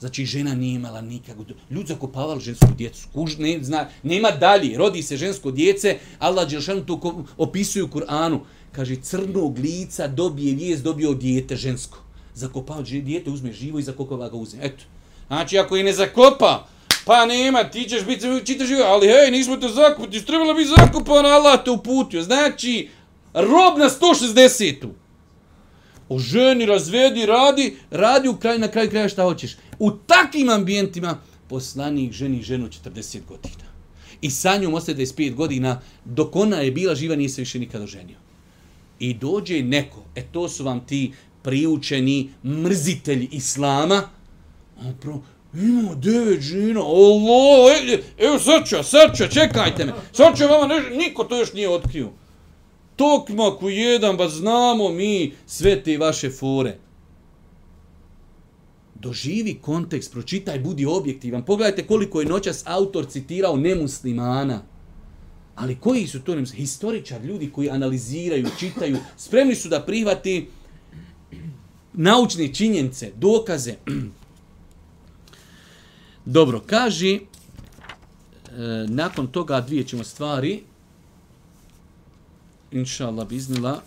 [0.00, 1.44] Znači, žena nije imala nikakvu...
[1.70, 3.08] Ljudi zakopavali žensku djecu.
[3.12, 4.78] Kuž, ne, zna, nema dalje.
[4.78, 5.98] Rodi se žensko djece.
[6.18, 8.40] Allah Đelšanu to opisuje u Kur'anu.
[8.72, 12.05] Kaže, crnog lica dobije vijest, dobio dijete žensko
[12.36, 14.60] zakopao dijete, uzme živo i zakopava ga uzme.
[14.62, 14.84] Eto.
[15.26, 16.68] Znači, ako je ne zakopa,
[17.04, 21.26] pa nema, ti ćeš biti, čitaš živo, ali hej, nismo te zakupati, trebalo bi zakopan,
[21.26, 22.22] Allah te uputio.
[22.22, 22.88] Znači,
[23.34, 24.88] rob na 160-u.
[26.08, 29.56] O ženi, razvedi, radi, radi u kraju, na kraju kraja šta hoćeš.
[29.78, 31.18] U takvim ambijentima
[31.48, 33.66] poslanik ženi ženu 40 godina.
[34.20, 37.86] I sa njom ostaje 25 godina, dok ona je bila živa, nije se više nikada
[37.86, 38.16] ženio.
[38.98, 41.12] I dođe neko, e to su vam ti
[41.46, 44.02] priučeni mrzitelj islama,
[44.80, 45.20] on pro,
[45.54, 47.76] ima devet žena, Allah,
[48.18, 51.68] evo sad e, evo sad ću, čekajte me, srča vama, ne, niko to još nije
[51.68, 52.10] otkrio.
[52.96, 56.78] Tokmak u jedan, ba znamo mi sve te vaše fore.
[58.94, 61.44] Doživi kontekst, pročitaj, budi objektivan.
[61.44, 64.62] Pogledajte koliko je noćas autor citirao nemuslimana.
[65.54, 70.48] Ali koji su to historičar, ljudi koji analiziraju, čitaju, spremni su da prihvati
[71.96, 73.74] naučne činjenice, dokaze.
[76.24, 77.20] Dobro, kaži, e,
[78.88, 80.62] nakon toga dvije ćemo stvari,
[82.72, 83.82] inša Allah, biznila,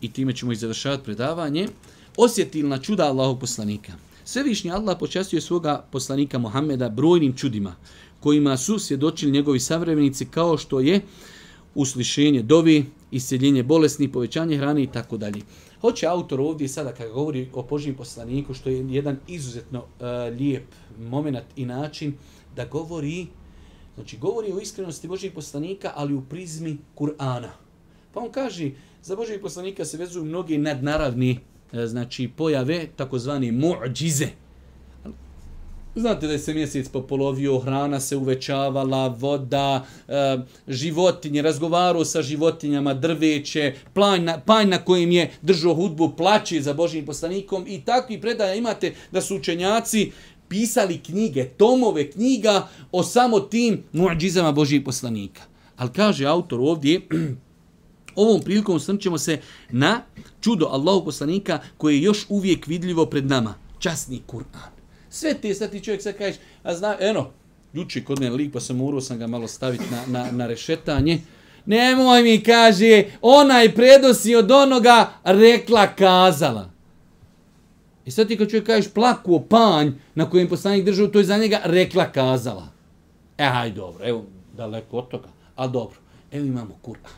[0.00, 1.68] i time ćemo i završavati predavanje,
[2.16, 3.92] osjetilna čuda Allahog poslanika.
[4.24, 7.74] Svevišnji Allah počastio svoga poslanika Mohameda brojnim čudima,
[8.20, 11.00] kojima su svjedočili njegovi savremenici kao što je
[11.74, 15.40] uslišenje dovi, isceljenje bolesni, povećanje hrane i tako dalje.
[15.84, 20.06] Hoće autor ovdje sada kada govori o Božijem poslaniku, što je jedan izuzetno uh,
[20.38, 20.64] lijep
[20.98, 22.14] moment i način
[22.56, 23.26] da govori,
[23.94, 27.48] znači govori o iskrenosti Božijeg poslanika, ali u prizmi Kur'ana.
[28.14, 28.70] Pa on kaže,
[29.02, 31.30] za Božijeg poslanika se vezuju mnoge nadnaravni
[31.72, 34.28] uh, e, znači, pojave, takozvani mu'đize.
[35.96, 40.38] Znate da je se mjesec popolovio, hrana se uvećavala, voda, e,
[40.68, 46.74] životinje, razgovarao sa životinjama, drveće, plan na, panj na kojem je držao hudbu, plaće za
[46.74, 50.12] Božim poslanikom i takvi predaja imate da su učenjaci
[50.48, 55.42] pisali knjige, tomove knjiga o samo tim muadžizama Božih poslanika.
[55.76, 57.00] Ali kaže autor ovdje,
[58.16, 59.40] ovom prilikom srnćemo se
[59.70, 60.02] na
[60.40, 63.54] čudo Allahu poslanika koje je još uvijek vidljivo pred nama.
[63.78, 64.73] Časni Kur'an.
[65.14, 67.30] Sve te sad ti čovjek sad kažeš, a zna, eno,
[67.74, 71.20] ljuči kod mene lik, pa sam morao sam ga malo staviti na, na, na rešetanje.
[71.66, 76.70] Nemoj mi, kaže, onaj predosi od onoga rekla kazala.
[78.04, 81.38] I sad ti kad čovjek kažeš plakuo panj na kojem poslanik držao, to je za
[81.38, 82.68] njega rekla kazala.
[83.38, 84.24] E, aj dobro, evo,
[84.56, 85.28] daleko od toga.
[85.56, 85.96] ali dobro,
[86.32, 87.14] evo imamo Kur'an.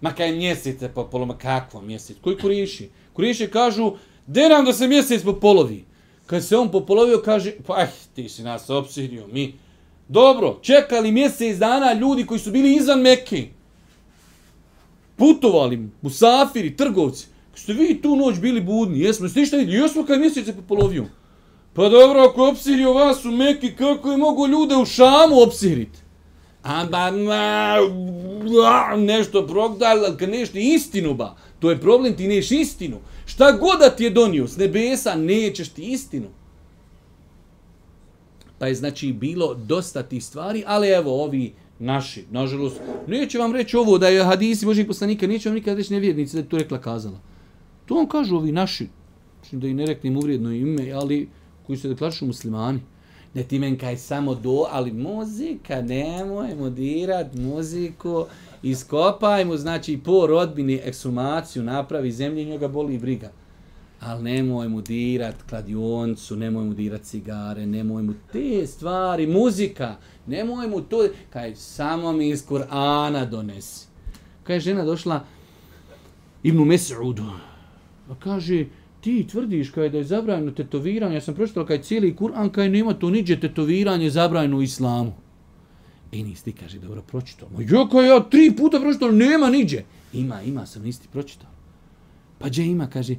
[0.00, 2.16] Ma kaj mjesece po ma kakvo mjesec?
[2.20, 2.90] Koji kuriši?
[3.12, 3.96] Kuriši kažu,
[4.26, 5.84] de nam da se mjesec po polovi.
[6.26, 9.54] Kad se on popolovio, kaže, pa eh, ti si nas opsidio, mi.
[10.08, 13.48] Dobro, čekali mjesec dana ljudi koji su bili izvan Mekke.
[15.16, 17.26] Putovali, musafiri, trgovci.
[17.50, 19.00] Kad Ste vi tu noć bili budni?
[19.00, 19.82] Jesmo, ste ništa vidjeli?
[19.82, 21.04] Jesmo kad mjesec se popolovio.
[21.74, 25.98] Pa dobro, ako opsirio vas u Mekke, kako je mogo ljude u Šamu opsiriti?
[26.62, 27.76] A ba, ma,
[28.96, 32.96] nešto progdali, ali kad nešto istinu ba, to je problem, ti neš istinu.
[33.36, 36.26] Šta god da ti je donio s nebesa, nećeš ti istinu.
[38.58, 43.76] Pa je znači bilo dosta tih stvari, ali evo ovi naši, nažalost, neće vam reći
[43.76, 46.80] ovo da je hadisi Božih poslanika, neće vam nikada reći nevjernici da je to rekla
[46.80, 47.20] kazala.
[47.86, 48.88] To vam kažu ovi naši,
[49.52, 51.28] da i ne reknem uvrijedno ime, ali
[51.66, 52.80] koji se deklarišu muslimani
[53.36, 58.26] ne ti men kaj samo do, ali muzika, nemoj dirat muziku,
[58.70, 63.30] iskopajmo, znači po rodbini eksumaciju napravi zemlje i njega boli briga.
[64.00, 69.96] Ali nemojmo dirat kladioncu, nemojmo dirat cigare, nemojmo te stvari, muzika,
[70.26, 73.86] nemojmo to, kaj samo mi iz Kur'ana donesi.
[74.42, 75.24] Kaj je žena došla
[76.42, 77.24] Ibnu Mes'udu,
[78.10, 78.64] a kaže,
[79.00, 82.94] ti tvrdiš kaj da je zabranjeno tetoviranje, ja sam pročitala kaj cijeli Kur'an, kaj nema
[82.94, 85.12] to niđe tetoviranje zabranjeno u islamu.
[86.16, 87.48] I nis ti kaže, dobro, pročitao.
[87.48, 89.82] Ma jo, ja tri puta pročitao, nema niđe.
[90.12, 91.50] Ima, ima, sam isti pročitao.
[92.38, 93.16] Pa gdje ima, kaže,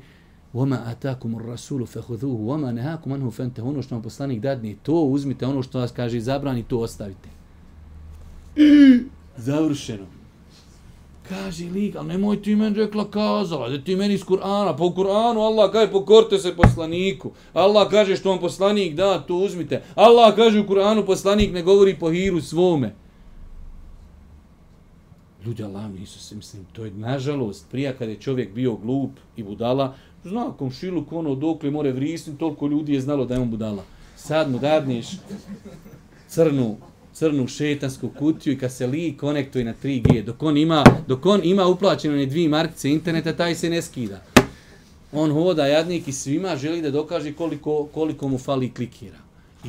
[0.53, 5.45] Voma atakum rasulu fehuduhu, voma nehakum anhu fente, ono što vam poslanik dadne, to uzmite,
[5.45, 7.29] ono što vas kaže, zabrani, to ostavite.
[9.37, 10.05] Završeno.
[11.29, 15.39] Kaže lik, ali nemoj ti meni rekla kazala, da ti meni iz Kur'ana, po Kur'anu
[15.39, 17.31] Allah kaže pokorte se poslaniku.
[17.53, 19.83] Allah kaže što vam poslanik da, to uzmite.
[19.95, 22.95] Allah kaže u Kur'anu poslanik ne govori po hiru svome.
[25.45, 29.43] Ljudi Allah nisu se, mislim, to je nažalost, prija kada je čovjek bio glup i
[29.43, 33.83] budala, zna komšilu ono dokle more vrisni, toliko ljudi je znalo da je on budala.
[34.15, 35.07] Sad mu dadniš
[36.27, 36.75] crnu
[37.17, 41.41] crnu šetansku kutiju i kad se li konektuje na 3G, dok on ima, dok on
[41.43, 44.21] ima uplaćeno ne dvije markice interneta, taj se ne skida.
[45.11, 49.17] On hoda jadnik i svima želi da dokaže koliko, koliko mu fali klikira.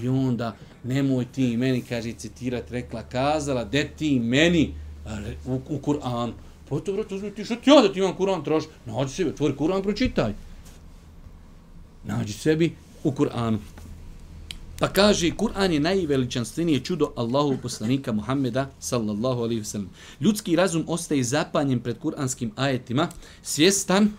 [0.02, 4.74] I onda, nemoj ti meni, kaže, citirat, rekla, kazala, de ti meni
[5.46, 6.32] u, u Kur'an.
[6.68, 8.64] Pa to, brate, uzmi ti, što ti ja da ti imam Kur'an troš?
[8.86, 10.32] Nađi sebi, otvori Kur'an, pročitaj.
[12.04, 12.74] Nađi sebi
[13.04, 13.58] u Kur'anu.
[14.78, 19.86] Pa kaže, Kur'an je najveličanstvenije čudo Allahu poslanika Muhammeda sallallahu alaihi wasallam.
[20.20, 23.08] Ljudski razum ostaje zapanjen pred kuranskim ajetima,
[23.42, 24.12] svjestan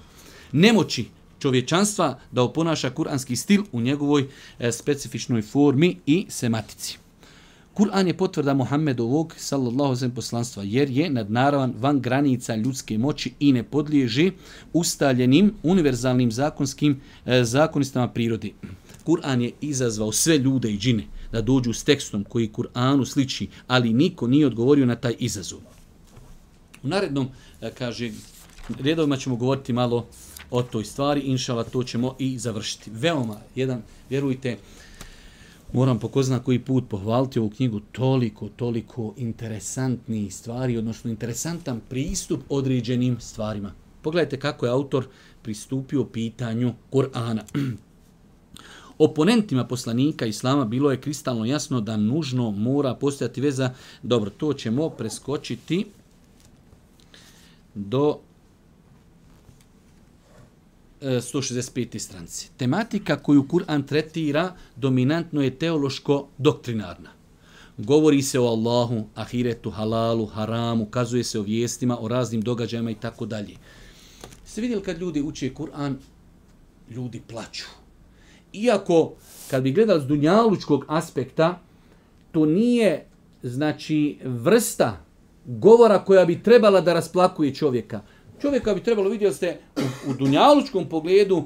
[0.51, 1.05] nemoći
[1.39, 4.27] čovječanstva da oponaša kuranski stil u njegovoj
[4.59, 6.97] e, specifičnoj formi i sematici.
[7.73, 13.51] Kur'an je potvrda Muhammedovog sallallahu alaihi poslanstva jer je nadnaravan van granica ljudske moći i
[13.51, 14.31] ne podliježi
[14.73, 18.53] ustaljenim univerzalnim zakonskim e, zakonistama prirodi.
[19.09, 23.93] Kur'an je izazvao sve ljude i džine da dođu s tekstom koji Kur'anu sliči, ali
[23.93, 25.59] niko nije odgovorio na taj izazov.
[26.83, 27.27] U narednom,
[27.61, 28.11] e, kaže,
[28.79, 30.05] redovima ćemo govoriti malo
[30.51, 32.91] o toj stvari, inšala to ćemo i završiti.
[32.93, 34.57] Veoma, jedan, vjerujte,
[35.73, 43.17] moram pokozna koji put pohvaliti ovu knjigu, toliko, toliko interesantnih stvari, odnosno interesantan pristup određenim
[43.19, 43.73] stvarima.
[44.01, 45.05] Pogledajte kako je autor
[45.41, 47.41] pristupio pitanju Kur'ana.
[48.99, 53.73] oponentima poslanika islama bilo je kristalno jasno da nužno mora postojati veza.
[54.03, 55.85] Dobro, to ćemo preskočiti
[57.75, 58.19] do
[61.01, 61.99] e, 165.
[61.99, 62.49] Stranci.
[62.57, 67.09] Tematika koju Kur'an tretira dominantno je teološko-doktrinarna.
[67.77, 72.95] Govori se o Allahu, ahiretu, halalu, haramu, kazuje se o vijestima, o raznim događajima i
[72.95, 73.55] tako dalje.
[74.45, 75.95] Ste vidjeli kad ljudi uče Kur'an,
[76.89, 77.78] ljudi plaću
[78.53, 79.13] iako
[79.49, 81.59] kad bi gledali s dunjalučkog aspekta,
[82.31, 83.05] to nije
[83.43, 84.97] znači vrsta
[85.45, 88.01] govora koja bi trebala da rasplakuje čovjeka.
[88.41, 91.43] Čovjeka bi trebalo vidjeti ste u, u dunjalučkom pogledu,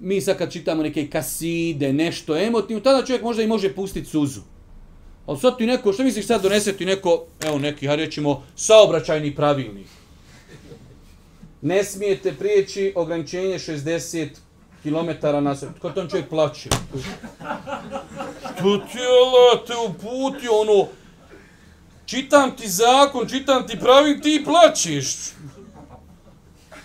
[0.00, 4.40] mi sad kad čitamo neke kaside, nešto emotivno, tada čovjek možda i može pustiti suzu.
[5.26, 9.34] Ali sad ti neko, što misliš sad donese ti neko, evo neki, ja rećemo, saobraćajni
[9.34, 9.86] pravilnik.
[11.62, 14.28] Ne smijete prijeći ograničenje 60
[14.84, 15.68] kilometara na sve.
[15.80, 16.68] Ko on čovjek plaće.
[18.58, 20.88] Što ti je te uputio, ono,
[22.06, 25.16] čitam ti zakon, čitam ti pravi, ti plaćeš.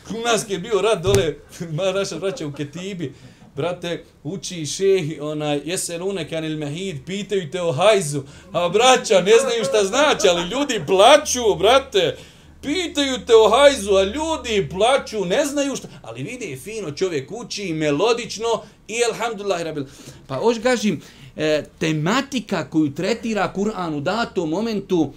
[0.10, 1.34] U nas je bio rad dole,
[2.00, 3.14] naša vraća u Ketibi,
[3.56, 9.34] brate, uči šehi, onaj, jesen unekan il mehid, pitaju te o hajzu, a braća, ne
[9.42, 12.18] znaju šta znači, ali ljudi plaću, brate,
[12.62, 17.74] pitaju te o hajzu, a ljudi plaću, ne znaju šta, ali vidi fino čovjek uči,
[17.74, 18.48] melodično
[18.88, 19.86] i alhamdulillah rabil.
[20.28, 21.02] Pa oš gažim,
[21.36, 25.14] e, tematika koju tretira Kur'an u datom momentu,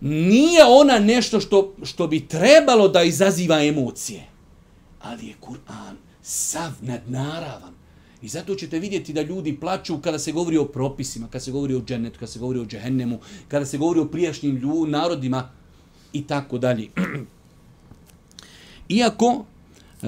[0.00, 4.24] nije ona nešto što, što bi trebalo da izaziva emocije.
[5.00, 7.74] Ali je Kur'an sav nadnaravan.
[8.22, 11.74] I zato ćete vidjeti da ljudi plaću kada se govori o propisima, kada se govori
[11.74, 15.50] o džennetu, kada se govori o džehennemu, kada se govori o prijašnjim ljud, narodima
[16.14, 16.88] i tako dalje.
[18.88, 19.44] Iako
[20.02, 20.06] e,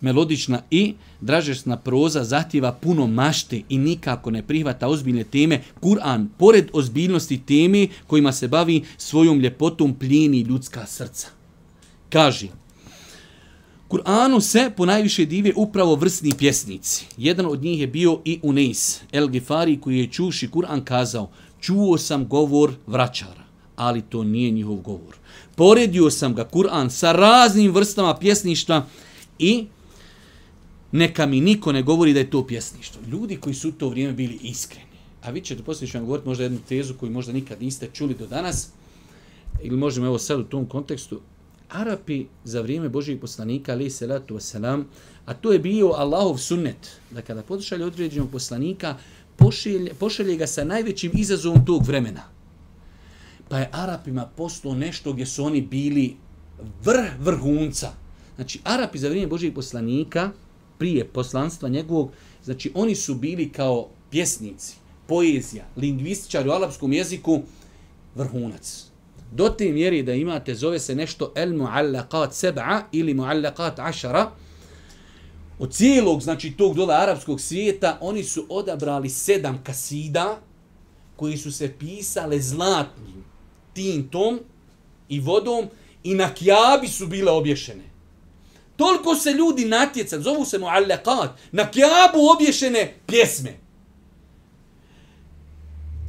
[0.00, 6.70] melodična i dražesna proza zahtjeva puno mašte i nikako ne prihvata ozbiljne teme, Kur'an, pored
[6.72, 11.28] ozbiljnosti teme kojima se bavi svojom ljepotom plijeni ljudska srca.
[12.10, 12.48] Kaži,
[13.92, 17.06] Kur'anu se po najviše dive upravo vrsni pjesnici.
[17.16, 21.30] Jedan od njih je bio i Uneis, El Gifari, koji je čuši Kur'an kazao,
[21.60, 23.44] čuo sam govor vraćara,
[23.76, 25.21] ali to nije njihov govor.
[25.56, 28.86] Poredio sam ga Kur'an sa raznim vrstama pjesništva
[29.38, 29.66] i
[30.92, 33.02] neka mi niko ne govori da je to pjesništvo.
[33.10, 34.92] Ljudi koji su u to vrijeme bili iskreni.
[35.22, 38.14] A vi ćete poslije ću vam govoriti možda jednu tezu koju možda nikad niste čuli
[38.14, 38.68] do danas,
[39.62, 41.20] ili možemo evo sad u tom kontekstu,
[41.68, 44.84] Arapi za vrijeme Božijeg poslanika, ali se salatu wasalam,
[45.26, 48.96] a to je bio Allahov sunnet, da kada pošalje određenog poslanika,
[49.36, 52.22] pošelje, pošalje ga sa najvećim izazovom tog vremena.
[53.52, 56.16] Pa je Arapima poslao nešto gdje su oni bili
[56.84, 57.90] vrh vrhunca.
[58.34, 60.30] Znači, Arapi za vrijeme Božijeg poslanika,
[60.78, 62.10] prije poslanstva njegovog,
[62.44, 64.76] znači oni su bili kao pjesnici,
[65.06, 67.42] poezija, lingvističari u alapskom jeziku,
[68.14, 68.86] vrhunac
[69.32, 74.30] do te mjeri da imate, zove se nešto el muallaqat seb'a ili muallaqat ašara,
[75.58, 80.40] od cijelog, znači tog dola arapskog svijeta, oni su odabrali sedam kasida
[81.16, 83.31] koji su se pisale zlatnim
[83.74, 84.40] tintom
[85.08, 85.66] i vodom
[86.04, 87.84] i na kjabi su bile obješene.
[88.76, 93.58] Toliko se ljudi natjecali, zovu se muallakat, na kjabu obješene pjesme.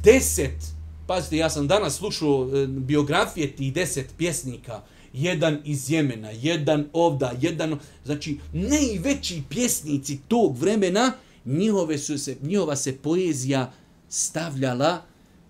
[0.02, 0.74] Deset
[1.06, 4.82] Pazite, ja sam danas slušao e, biografije tih deset pjesnika.
[5.12, 7.78] Jedan iz Jemena, jedan ovda, jedan...
[8.04, 11.12] Znači, najveći pjesnici tog vremena,
[11.44, 13.72] njihove su se, njihova se poezija
[14.08, 15.02] stavljala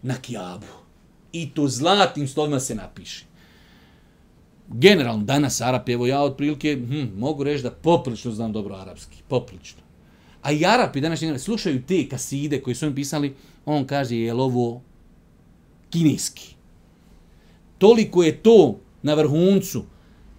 [0.02, 0.83] na kjabu.
[1.34, 3.24] I to zlatnim slovima se napiše.
[4.68, 9.16] Generalno, danas Arap, evo ja otprilike hm, mogu reći da poprilično znam dobro arapski.
[9.28, 9.82] Poprilično.
[10.42, 13.34] A i Arapi danas slušaju te kaside koje su im pisali,
[13.66, 14.80] on kaže, je ovo
[15.90, 16.54] kineski.
[17.78, 19.84] Toliko je to na vrhuncu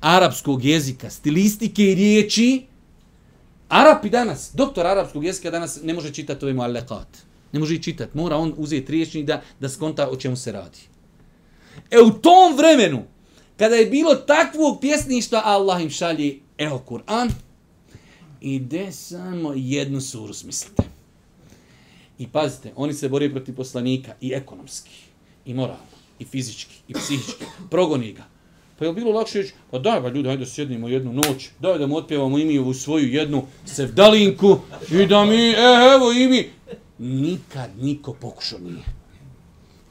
[0.02, 2.66] arapskog jezika, stilistike i riječi,
[3.70, 7.25] Arapi danas, doktor arapskog jezika danas ne može čitati ove muallekat.
[7.56, 8.18] Ne može i čitati.
[8.18, 10.80] Mora on uzeti riječni da, da skonta o čemu se radi.
[11.92, 13.04] E u tom vremenu,
[13.58, 17.30] kada je bilo takvog pjesništa, Allah im šalje, evo Kur'an,
[18.42, 20.84] ide samo jednu suru, smislite.
[22.20, 24.92] I pazite, oni se bori protiv poslanika i ekonomski
[25.46, 27.46] i moralno, i fizički, i psihički.
[27.70, 28.24] Progoni ga.
[28.80, 31.88] Pa je bilo lakše reći, pa daj ba ljudi, hajde sjednimo jednu noć, daj da
[31.88, 34.60] mu otpjevamo imi svoju jednu sevdalinku
[34.92, 35.56] i da mi, e,
[35.96, 36.50] evo imi.
[37.00, 38.84] Nikad niko pokušao nije.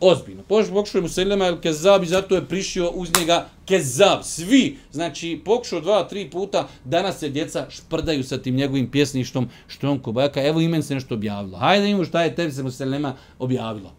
[0.00, 0.42] Ozbiljno.
[0.42, 4.22] Pokušao je Muselema el Kezab i zato je prišio uz njega Kezab.
[4.22, 4.76] Svi.
[4.92, 9.98] Znači, pokušao dva, tri puta, danas se djeca šprdaju sa tim njegovim pjesništom, što on
[9.98, 11.58] kobajaka, evo imen se nešto objavilo.
[11.58, 13.92] Hajde imamo šta je tebi se Muselema objavilo.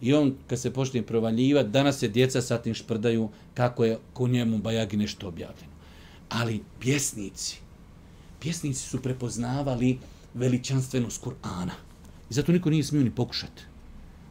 [0.00, 4.28] I on, kad se počne provaljivati, danas se djeca sa tim šprdaju kako je ko
[4.28, 5.72] njemu bajagi nešto objavljeno.
[6.28, 7.58] Ali pjesnici,
[8.40, 9.98] pjesnici su prepoznavali
[10.34, 11.91] veličanstvenost Kur'ana.
[12.32, 13.62] I zato niko nije smio ni pokušati.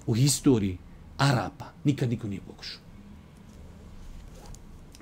[0.05, 0.77] U historiji
[1.17, 2.79] Arapa nikad niko nije pokušao.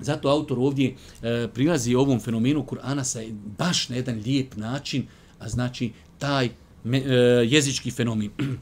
[0.00, 3.20] Zato autor ovdje e, prilazi ovom fenomenu Kur'ana sa
[3.58, 5.06] baš na jedan lijep način,
[5.38, 6.50] a znači taj
[6.84, 7.12] me, e,
[7.46, 8.30] jezički fenomen.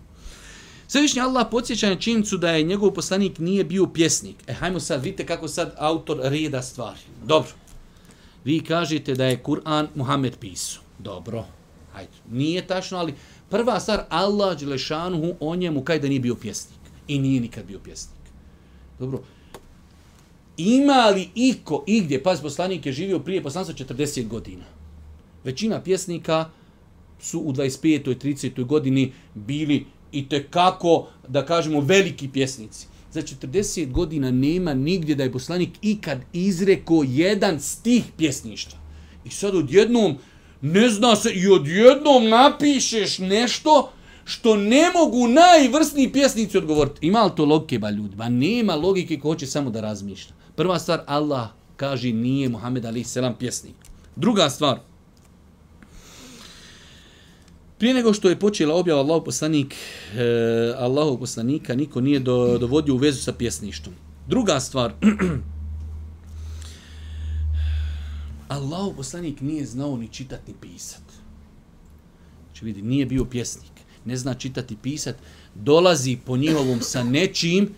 [0.88, 4.36] Svevišnji Allah podsjeća na činjenicu da je njegov poslanik nije bio pjesnik.
[4.46, 7.00] E, hajmo sad, vidite kako sad autor reda stvari.
[7.24, 7.50] Dobro.
[8.44, 10.82] Vi kažete da je Kur'an Muhammed pisao.
[10.98, 11.44] Dobro.
[11.92, 12.12] Hajde.
[12.30, 13.14] Nije tačno, ali
[13.50, 16.78] prva stvar, Allah Đelešanuhu o njemu kaj da nije bio pjesnik.
[17.08, 18.18] I nije nikad bio pjesnik.
[18.98, 19.22] Dobro.
[20.56, 24.64] Ima li iko, igdje, pas poslanik je živio prije poslanstva 40 godina.
[25.44, 26.50] Većina pjesnika
[27.20, 28.10] su u 25.
[28.10, 28.64] i 30.
[28.64, 32.86] godini bili i te kako, da kažemo, veliki pjesnici.
[33.12, 38.78] Za 40 godina nema nigdje da je poslanik ikad izreko jedan stih pjesništva.
[39.24, 40.16] I sad odjednom,
[40.60, 43.90] ne zna se, i odjednom napišeš nešto
[44.24, 47.06] što ne mogu najvrsniji pjesnici odgovoriti.
[47.06, 48.16] Ima li to logike, ba ljudi?
[48.16, 50.32] Ba nema logike ko hoće samo da razmišlja.
[50.56, 53.74] Prva stvar, Allah kaže nije Muhammed Ali Selam pjesnik.
[54.16, 54.78] Druga stvar,
[57.78, 59.74] Prije nego što je počela objava Allahu poslanik,
[60.16, 63.94] eh, Allahu poslanika, niko nije do, dovodio u vezu sa pjesništvom.
[64.26, 64.92] Druga stvar,
[68.48, 71.02] Allahu poslanik nije znao ni čitati ni pisat.
[72.46, 73.72] Znači vidi, nije bio pjesnik,
[74.04, 75.16] ne zna čitati i pisat,
[75.54, 77.74] dolazi po njihovom sa nečim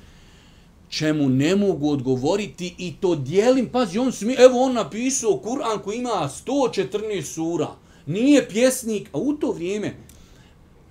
[0.89, 5.79] čemu ne mogu odgovoriti i to dijelim, pazi, on smi, mi, evo on napisao Kur'an
[5.85, 7.69] koji ima 114 sura,
[8.07, 9.97] nije pjesnik, a u to vrijeme,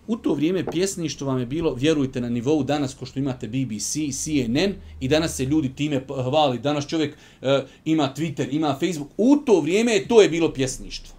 [0.09, 3.93] u to vrijeme pjesništvo vam je bilo, vjerujte, na nivou danas, ko što imate BBC,
[4.23, 9.35] CNN, i danas se ljudi time hvali, danas čovjek e, ima Twitter, ima Facebook, u
[9.35, 11.15] to vrijeme to je bilo pjesništvo.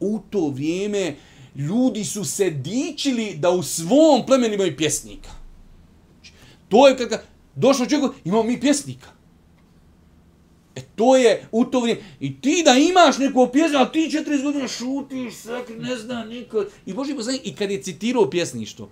[0.00, 1.16] U to vrijeme
[1.56, 5.30] ljudi su se dičili da u svom plemenu imaju pjesnika.
[6.68, 7.22] To je kada
[7.54, 9.08] došao čovjek, imamo mi pjesnika.
[10.78, 12.00] E to je u to vrijeme.
[12.20, 16.64] I ti da imaš neku pjesmu, a ti 40 godina šutiš, sak, ne zna niko.
[16.86, 18.90] I Boži poslanik, i kad je citirao pjesništvo,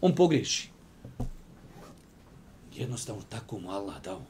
[0.00, 0.68] on pogreši.
[2.76, 4.20] Jednostavno tako mu Allah dao.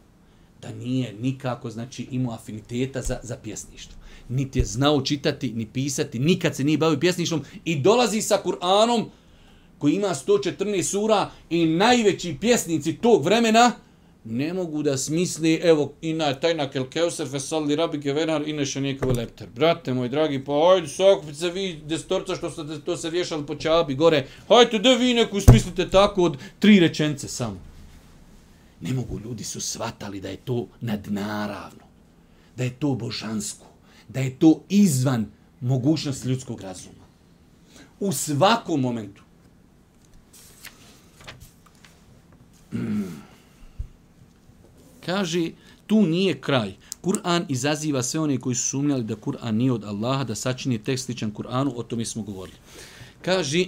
[0.63, 3.97] Da nije nikako, znači, imao afiniteta za, za pjesništvo.
[4.29, 9.05] Niti je znao čitati, ni pisati, nikad se nije bavio pjesništvom i dolazi sa Kur'anom
[9.79, 13.73] koji ima 114 sura i najveći pjesnici tog vremena,
[14.29, 18.81] ne mogu da smisli, evo, ina tajna kelkeuser, fesalli rabike venar, ina še
[19.17, 19.49] lepter.
[19.55, 23.55] Brate moj dragi, pa hajde, sakupite se vi destorca što ste to se vješali po
[23.55, 27.61] čabi gore, hajde da vi neku smislite tako od tri rečence samo.
[28.81, 31.87] Ne mogu, ljudi su svatali da je to nadnaravno,
[32.57, 33.67] da je to božansko,
[34.09, 37.07] da je to izvan mogućnosti ljudskog razuma.
[38.01, 39.23] U svakom momentu.
[42.73, 43.27] Mm.
[45.07, 45.51] Kaže,
[45.87, 46.73] tu nije kraj.
[47.03, 51.05] Kur'an izaziva sve one koji su sumnjali da Kur'an nije od Allaha, da sačini tekst
[51.05, 52.59] sličan Kur'anu, o tome smo govorili.
[53.23, 53.65] Kaže,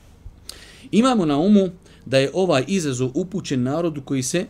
[1.00, 1.68] imamo na umu
[2.06, 4.46] da je ovaj izazov upućen narodu koji se e,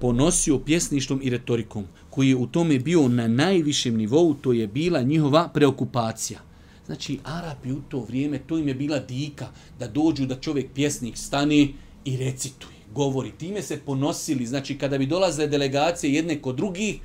[0.00, 5.02] ponosio pjesništvom i retorikom, koji je u tome bio na najvišem nivou, to je bila
[5.02, 6.40] njihova preokupacija.
[6.86, 11.16] Znači, Arapi u to vrijeme, to im je bila dika da dođu da čovjek pjesnik
[11.16, 11.68] stane
[12.04, 13.32] i recituje govori.
[13.38, 17.00] Time se ponosili, znači kada bi dolazile delegacije jedne kod drugih,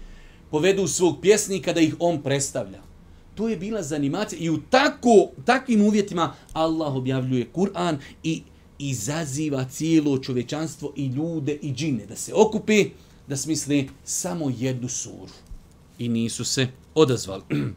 [0.51, 2.81] povedu svog pjesnika da ih on predstavlja.
[3.35, 8.41] To je bila zanimacija i u tako, takvim uvjetima Allah objavljuje Kur'an i
[8.79, 12.85] izaziva cijelo čovečanstvo i ljude i džine da se okupe,
[13.27, 15.33] da smisle samo jednu suru.
[15.99, 17.43] I nisu se odazvali.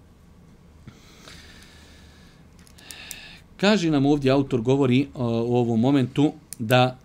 [3.57, 6.99] Kaže nam ovdje autor govori uh, o, o ovom momentu da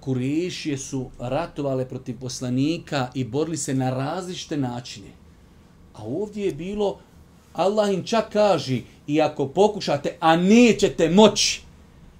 [0.00, 5.08] Kurešije su ratovale protiv poslanika i borili se na različite načine.
[5.94, 6.98] A ovdje je bilo,
[7.52, 11.60] Allah im čak kaže, i ako pokušate, a nećete moći.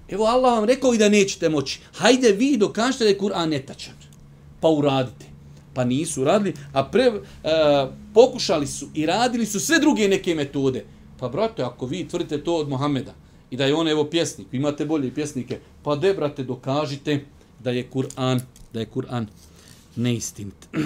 [0.09, 1.79] Evo Allah vam rekao i da nećete moći.
[1.93, 3.93] Hajde vi dokažite da je Kur'an netačan.
[4.59, 5.25] Pa uradite.
[5.73, 7.21] Pa nisu radili, a pre, e,
[8.13, 10.85] pokušali su i radili su sve druge neke metode.
[11.19, 13.13] Pa brate, ako vi tvrdite to od Mohameda
[13.51, 17.25] i da je on evo pjesnik, imate bolje pjesnike, pa de brate dokažite
[17.63, 18.39] da je Kur'an
[18.73, 19.27] da je Kur'an
[19.95, 20.67] neistinit.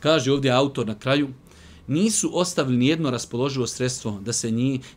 [0.00, 1.28] Kaže ovdje autor na kraju,
[1.86, 4.50] nisu ostavili nijedno raspoloživo sredstvo da se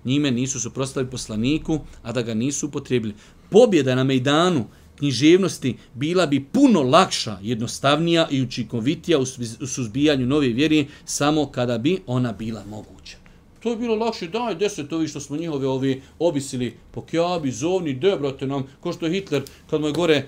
[0.05, 3.13] njime nisu suprostavili poslaniku, a da ga nisu upotrijebili.
[3.49, 4.65] Pobjeda na Mejdanu
[4.95, 9.25] književnosti bila bi puno lakša, jednostavnija i učinkovitija u
[9.67, 13.22] suzbijanju nove vjeri samo kada bi ona bila moguća.
[13.64, 17.93] To je bilo lakše, daj deset ovi što smo njihove ovi obisili po kjabi, zovni,
[17.93, 20.24] de, brate, nam, ko što je Hitler, kad mu je gore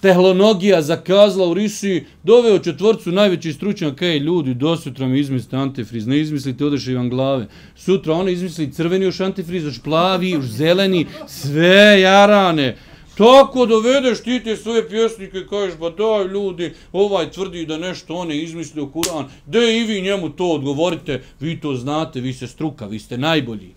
[0.00, 6.06] tehlonogija zakazala u Risiji, doveo četvrcu najveći stručnjak, kaj ljudi, do sutra mi izmislite antifriz,
[6.06, 7.46] ne izmislite, odeše vam glave.
[7.76, 12.76] Sutra oni izmisli crveni još antifriz, još plavi, još zeleni, sve jarane.
[13.18, 18.14] Tako dovedeš ti te svoje pjesnike i kažeš, ba daj ljudi, ovaj tvrdi da nešto
[18.14, 22.46] on je izmislio Kur'an, da i vi njemu to odgovorite, vi to znate, vi ste
[22.46, 23.74] struka, vi ste najbolji.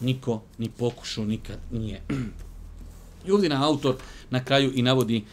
[0.00, 2.02] Niko ni pokušao nikad nije.
[3.26, 3.94] I ovdje na autor
[4.30, 5.24] na kraju i navodi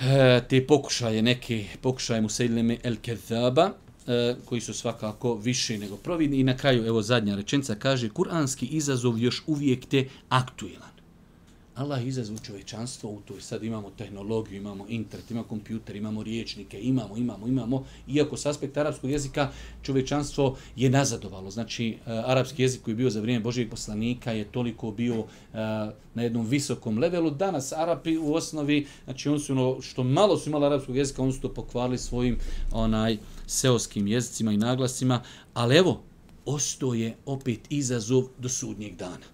[0.00, 3.70] e, te pokušaje, neke pokušaje Musaileme El Kezaba,
[4.06, 6.40] e, koji su svakako više nego providni.
[6.40, 10.87] I na kraju, evo zadnja rečenca, kaže, kuranski izazov još uvijek te aktuelan
[11.78, 13.40] Allah izazvu čovečanstvo u toj.
[13.40, 17.84] Sad imamo tehnologiju, imamo internet, imamo kompjuter, imamo riječnike, imamo, imamo, imamo.
[18.08, 19.50] Iako s aspekta arapskog jezika
[19.82, 21.50] čovečanstvo je nazadovalo.
[21.50, 25.24] Znači, e, arapski jezik koji je bio za vrijeme Božijeg poslanika je toliko bio e,
[26.14, 27.30] na jednom visokom levelu.
[27.30, 31.32] Danas Arapi u osnovi, znači oni su ono, što malo su imali arapskog jezika, oni
[31.32, 32.38] su to pokvarili svojim
[32.72, 35.22] onaj seoskim jezicima i naglasima.
[35.54, 36.00] Ali evo,
[36.44, 39.26] ostoje opet izazov do sudnjeg dana.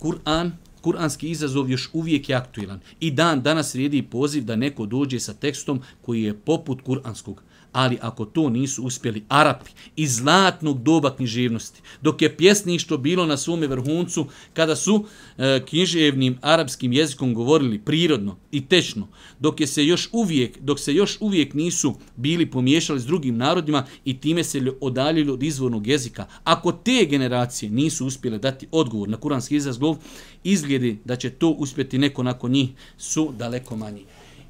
[0.00, 0.50] Kur'an
[0.80, 2.80] kuranski izazov još uvijek je aktuelan.
[3.00, 7.42] I dan danas vrijedi poziv da neko dođe sa tekstom koji je poput kuranskog
[7.72, 13.36] ali ako to nisu uspjeli Arapi iz zlatnog doba književnosti, dok je pjesništvo bilo na
[13.36, 15.04] svome vrhuncu, kada su
[15.38, 19.08] e, književnim arapskim jezikom govorili prirodno i tečno,
[19.40, 23.86] dok je se još uvijek, dok se još uvijek nisu bili pomiješali s drugim narodima
[24.04, 29.16] i time se odaljili od izvornog jezika, ako te generacije nisu uspjele dati odgovor na
[29.16, 29.96] kuranski izazov,
[30.44, 32.68] izgledi da će to uspjeti neko nakon njih
[32.98, 34.04] su daleko manji.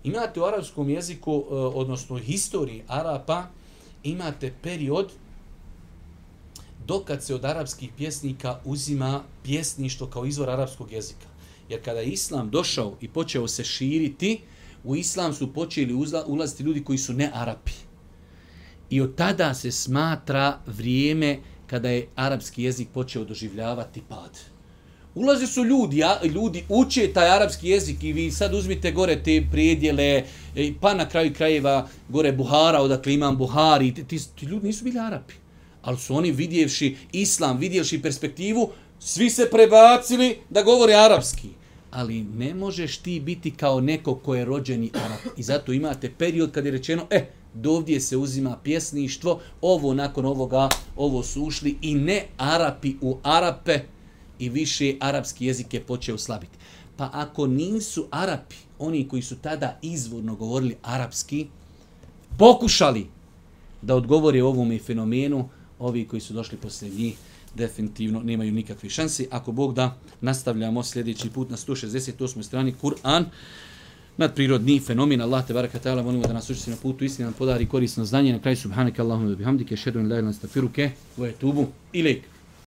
[0.04, 3.46] Imate u arapskom jeziku, e, odnosno historiji Arapa,
[4.02, 5.12] imate period
[6.86, 11.26] dokad se od arapskih pjesnika uzima pjesništvo kao izvor arapskog jezika.
[11.68, 14.40] Jer kada je islam došao i počeo se širiti,
[14.84, 15.94] u islam su počeli
[16.26, 17.72] ulaziti ljudi koji su ne Arapi.
[18.90, 24.38] I od tada se smatra vrijeme kada je arapski jezik počeo doživljavati pad.
[25.18, 29.42] Ulaze su ljudi, ja, ljudi uče taj arapski jezik i vi sad uzmite gore te
[29.50, 30.24] prijedjele,
[30.56, 34.84] e, pa na kraju krajeva gore Buhara, odakle imam Buhari, ti, ti, ti ljudi nisu
[34.84, 35.34] bili Arapi.
[35.82, 41.48] Ali su oni vidjevši islam, vidjevši perspektivu, svi se prebacili da govore arapski.
[41.90, 45.38] Ali ne možeš ti biti kao neko ko je rođeni Arap.
[45.38, 50.26] I zato imate period kad je rečeno, e, eh, dovdje se uzima pjesništvo, ovo nakon
[50.26, 53.80] ovoga, ovo su ušli i ne Arapi u Arape,
[54.38, 56.58] i više arapski jezik je počeo slabiti.
[56.96, 61.46] Pa ako nisu Arapi, oni koji su tada izvorno govorili arapski,
[62.38, 63.06] pokušali
[63.82, 65.48] da odgovore ovom fenomenu,
[65.78, 67.16] ovi koji su došli poslije njih,
[67.54, 69.26] definitivno nemaju nikakve šanse.
[69.30, 72.42] Ako Bog da, nastavljamo sljedeći put na 168.
[72.42, 73.24] strani Kur'an,
[74.18, 77.66] nadprirodni fenomen Allah te baraka taala molimo da nas učesti na putu istine nam podari
[77.66, 80.90] korisno znanje na kraju subhanaka allahumma wa bihamdike ashhadu an la ilaha illa anta astaghfiruke
[81.18, 82.22] wa atubu ilaik